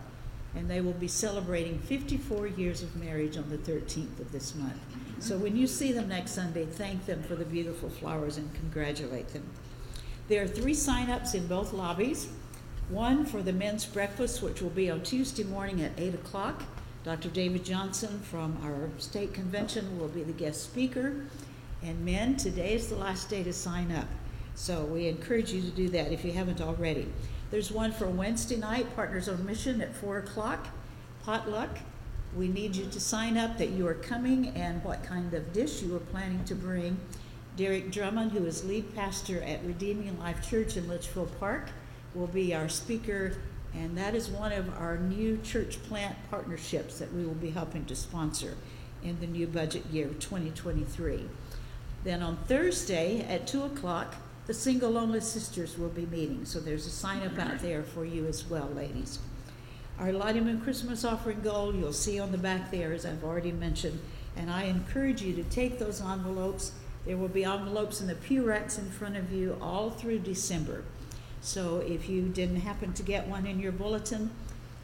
And 0.55 0.70
they 0.70 0.81
will 0.81 0.93
be 0.93 1.09
celebrating 1.09 1.78
54 1.78 2.47
years 2.47 2.82
of 2.82 2.94
marriage 2.97 3.39
on 3.39 3.49
the 3.49 3.57
13th 3.57 4.20
of 4.20 4.32
this 4.32 4.55
month. 4.55 4.78
So 5.19 5.39
when 5.39 5.57
you 5.57 5.66
see 5.66 5.93
them 5.93 6.09
next 6.09 6.32
Sunday, 6.32 6.66
thank 6.66 7.07
them 7.07 7.23
for 7.23 7.36
the 7.36 7.44
beautiful 7.44 7.89
flowers 7.89 8.36
and 8.36 8.53
congratulate 8.55 9.28
them. 9.28 9.44
There 10.28 10.43
are 10.43 10.49
three 10.49 10.74
sign-ups 10.74 11.35
in 11.35 11.47
both 11.47 11.73
lobbies. 11.73 12.28
One 12.90 13.24
for 13.24 13.43
the 13.43 13.53
men's 13.53 13.86
breakfast, 13.86 14.43
which 14.43 14.61
will 14.61 14.70
be 14.70 14.90
on 14.90 15.03
Tuesday 15.03 15.44
morning 15.44 15.81
at 15.81 15.93
8 15.97 16.15
o'clock. 16.15 16.62
Dr. 17.04 17.30
David 17.30 17.64
Johnson 17.64 18.20
from 18.20 18.56
our 18.62 18.88
state 18.98 19.34
convention 19.34 19.98
will 19.98 20.08
be 20.08 20.22
the 20.22 20.32
guest 20.32 20.62
speaker. 20.62 21.24
And 21.82 22.04
men, 22.04 22.36
today 22.36 22.74
is 22.74 22.88
the 22.88 22.94
last 22.94 23.28
day 23.28 23.42
to 23.42 23.52
sign 23.52 23.90
up. 23.90 24.06
So 24.54 24.84
we 24.84 25.08
encourage 25.08 25.52
you 25.52 25.62
to 25.62 25.70
do 25.70 25.88
that 25.88 26.12
if 26.12 26.24
you 26.24 26.30
haven't 26.30 26.60
already. 26.60 27.08
There's 27.50 27.72
one 27.72 27.90
for 27.90 28.06
Wednesday 28.06 28.56
night, 28.56 28.94
Partners 28.94 29.28
on 29.28 29.44
Mission 29.44 29.80
at 29.80 29.96
4 29.96 30.18
o'clock, 30.18 30.68
potluck. 31.24 31.76
We 32.36 32.46
need 32.46 32.76
you 32.76 32.86
to 32.86 33.00
sign 33.00 33.36
up 33.36 33.58
that 33.58 33.70
you 33.70 33.86
are 33.88 33.94
coming 33.94 34.48
and 34.50 34.82
what 34.84 35.02
kind 35.02 35.34
of 35.34 35.52
dish 35.52 35.82
you 35.82 35.96
are 35.96 36.00
planning 36.00 36.44
to 36.44 36.54
bring. 36.54 36.98
Derek 37.56 37.90
Drummond, 37.90 38.30
who 38.30 38.46
is 38.46 38.64
lead 38.64 38.94
pastor 38.94 39.42
at 39.42 39.64
Redeeming 39.64 40.18
Life 40.20 40.48
Church 40.48 40.76
in 40.76 40.88
Litchfield 40.88 41.36
Park, 41.40 41.68
will 42.14 42.28
be 42.28 42.54
our 42.54 42.68
speaker, 42.68 43.34
and 43.74 43.97
that 43.97 44.15
is 44.15 44.28
one 44.28 44.53
of 44.53 44.69
our 44.78 44.99
new 44.99 45.39
church 45.43 45.82
plant 45.85 46.16
partnerships 46.31 46.99
that 46.99 47.12
we 47.12 47.24
will 47.24 47.35
be 47.35 47.51
helping 47.51 47.85
to 47.86 47.97
sponsor 47.97 48.57
in 49.03 49.19
the 49.20 49.27
new 49.27 49.47
budget 49.47 49.85
year 49.90 50.09
2023. 50.09 51.28
Then 52.05 52.23
on 52.23 52.36
Thursday 52.49 53.20
at 53.28 53.47
2 53.47 53.62
o'clock, 53.62 54.16
the 54.47 54.55
Single 54.55 54.90
Lonely 54.90 55.20
Sisters 55.20 55.78
will 55.78 55.89
be 55.89 56.07
meeting, 56.07 56.44
so 56.44 56.59
there's 56.59 56.86
a 56.86 56.90
sign 56.90 57.23
up 57.23 57.39
out 57.39 57.61
there 57.61 57.82
for 57.82 58.05
you 58.05 58.27
as 58.27 58.44
well, 58.44 58.69
ladies. 58.74 59.20
Our 59.99 60.12
Lottie 60.12 60.43
Christmas 60.57 61.05
offering 61.05 61.43
goal, 61.43 61.74
you'll 61.74 61.93
see 61.93 62.19
on 62.19 62.32
the 62.32 62.39
back 62.39 62.73
there, 62.73 62.93
as 62.93 63.07
I've 63.07 63.23
already 63.23 63.53
mentioned, 63.53 64.01
and 64.36 64.51
I 64.51 64.65
encourage 64.65 65.23
you 65.23 65.32
to 65.35 65.44
take 65.44 65.78
those 65.78 66.01
envelopes. 66.01 66.73
There 67.07 67.16
will 67.16 67.28
be 67.28 67.44
envelopes 67.44 68.01
in 68.01 68.09
the 68.09 68.15
pew 68.16 68.44
racks 68.44 68.78
in 68.78 68.90
front 68.90 69.16
of 69.16 69.32
you 69.32 69.57
all 69.61 69.90
through 69.90 70.20
December. 70.20 70.82
So 71.43 71.78
if 71.78 72.09
you 72.09 72.28
didn't 72.28 72.60
happen 72.60 72.93
to 72.93 73.02
get 73.02 73.27
one 73.27 73.47
in 73.47 73.59
your 73.59 73.73
bulletin, 73.73 74.31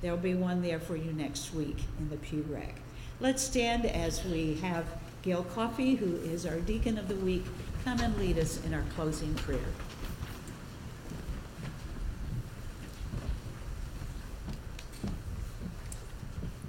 there'll 0.02 0.18
be 0.18 0.34
one 0.34 0.60
there 0.60 0.80
for 0.80 0.96
you 0.96 1.12
next 1.12 1.54
week 1.54 1.78
in 2.00 2.10
the 2.10 2.16
pew 2.16 2.44
rack. 2.50 2.80
Let's 3.20 3.42
stand 3.42 3.86
as 3.86 4.24
we 4.24 4.56
have 4.56 4.84
Gail 5.22 5.44
Coffey, 5.44 5.94
who 5.94 6.16
is 6.16 6.44
our 6.46 6.58
deacon 6.58 6.98
of 6.98 7.06
the 7.06 7.14
week, 7.14 7.44
come 7.84 8.00
and 8.00 8.16
lead 8.18 8.38
us 8.40 8.62
in 8.64 8.74
our 8.74 8.82
closing 8.96 9.32
prayer. 9.34 9.60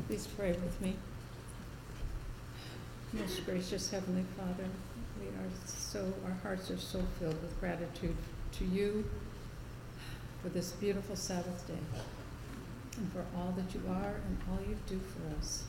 Please 0.08 0.28
pray 0.28 0.52
with 0.52 0.80
me. 0.82 0.96
Most 3.14 3.44
gracious 3.44 3.90
Heavenly 3.90 4.26
Father, 4.38 4.70
we 5.20 5.28
are 5.30 5.50
so, 5.66 6.14
our 6.26 6.38
hearts 6.44 6.70
are 6.70 6.78
so 6.78 7.04
filled 7.20 7.42
with 7.42 7.60
gratitude 7.60 8.16
to 8.52 8.66
you 8.66 9.04
for 10.42 10.50
this 10.50 10.72
beautiful 10.72 11.16
Sabbath 11.16 11.68
day 11.68 11.74
and 12.98 13.12
for 13.12 13.26
all 13.36 13.54
that 13.56 13.74
you 13.74 13.82
are 13.90 14.16
and 14.26 14.38
all 14.50 14.60
you 14.68 14.78
do 14.88 15.00
for 15.00 15.38
us. 15.38 15.64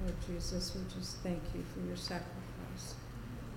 Lord 0.00 0.14
Jesus, 0.26 0.74
we 0.74 0.82
just 0.98 1.16
thank 1.18 1.42
you 1.54 1.64
for 1.74 1.80
your 1.86 1.96
sacrifice, 1.96 2.94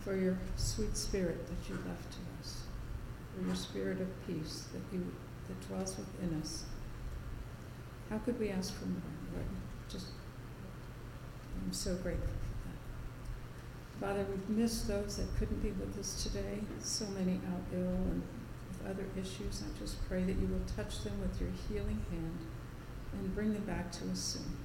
for 0.01 0.15
your 0.15 0.37
sweet 0.55 0.97
spirit 0.97 1.47
that 1.47 1.69
you 1.69 1.75
left 1.87 2.11
to 2.11 2.19
us, 2.39 2.61
for 3.35 3.45
your 3.45 3.55
spirit 3.55 4.01
of 4.01 4.27
peace 4.27 4.65
that 4.73 4.81
you 4.95 5.05
that 5.47 5.67
dwells 5.67 5.95
within 5.97 6.39
us. 6.41 6.63
How 8.09 8.17
could 8.19 8.39
we 8.39 8.49
ask 8.49 8.73
for 8.73 8.85
more, 8.85 9.01
Lord? 9.33 9.45
Just 9.89 10.07
I'm 11.63 11.73
so 11.73 11.95
grateful. 11.95 12.29
Father, 14.01 14.25
we've 14.31 14.57
missed 14.57 14.87
those 14.87 15.17
that 15.17 15.27
couldn't 15.37 15.61
be 15.61 15.69
with 15.69 15.95
us 15.99 16.23
today. 16.23 16.59
So 16.81 17.05
many 17.17 17.39
out 17.53 17.61
ill 17.71 17.81
and 17.81 18.23
with 18.67 18.89
other 18.89 19.05
issues. 19.15 19.61
I 19.61 19.79
just 19.79 20.03
pray 20.09 20.23
that 20.23 20.37
you 20.37 20.47
will 20.47 20.65
touch 20.75 21.03
them 21.03 21.13
with 21.21 21.39
your 21.39 21.51
healing 21.69 22.03
hand 22.09 22.39
and 23.13 23.35
bring 23.35 23.53
them 23.53 23.63
back 23.65 23.91
to 23.91 24.09
us 24.09 24.19
soon. 24.19 24.57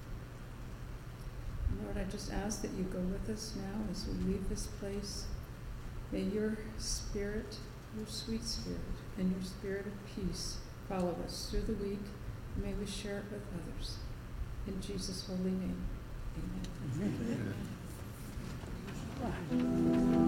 Lord, 1.85 1.99
I 1.99 2.11
just 2.11 2.33
ask 2.33 2.63
that 2.63 2.71
you 2.73 2.85
go 2.85 3.01
with 3.01 3.29
us 3.29 3.53
now 3.57 3.85
as 3.91 4.07
we 4.07 4.33
leave 4.33 4.49
this 4.49 4.69
place. 4.81 5.27
May 6.13 6.23
your 6.23 6.57
spirit, 6.79 7.59
your 7.95 8.07
sweet 8.07 8.43
spirit, 8.43 8.81
and 9.19 9.31
your 9.31 9.43
spirit 9.43 9.85
of 9.87 9.93
peace 10.15 10.57
follow 10.89 11.15
us 11.25 11.49
through 11.51 11.63
the 11.63 11.85
week. 11.85 12.05
May 12.57 12.73
we 12.73 12.87
share 12.87 13.19
it 13.19 13.25
with 13.31 13.43
others. 13.53 13.97
In 14.67 14.81
Jesus' 14.81 15.27
holy 15.27 15.51
name, 15.51 15.85
amen. 16.39 17.55
What 19.18 20.26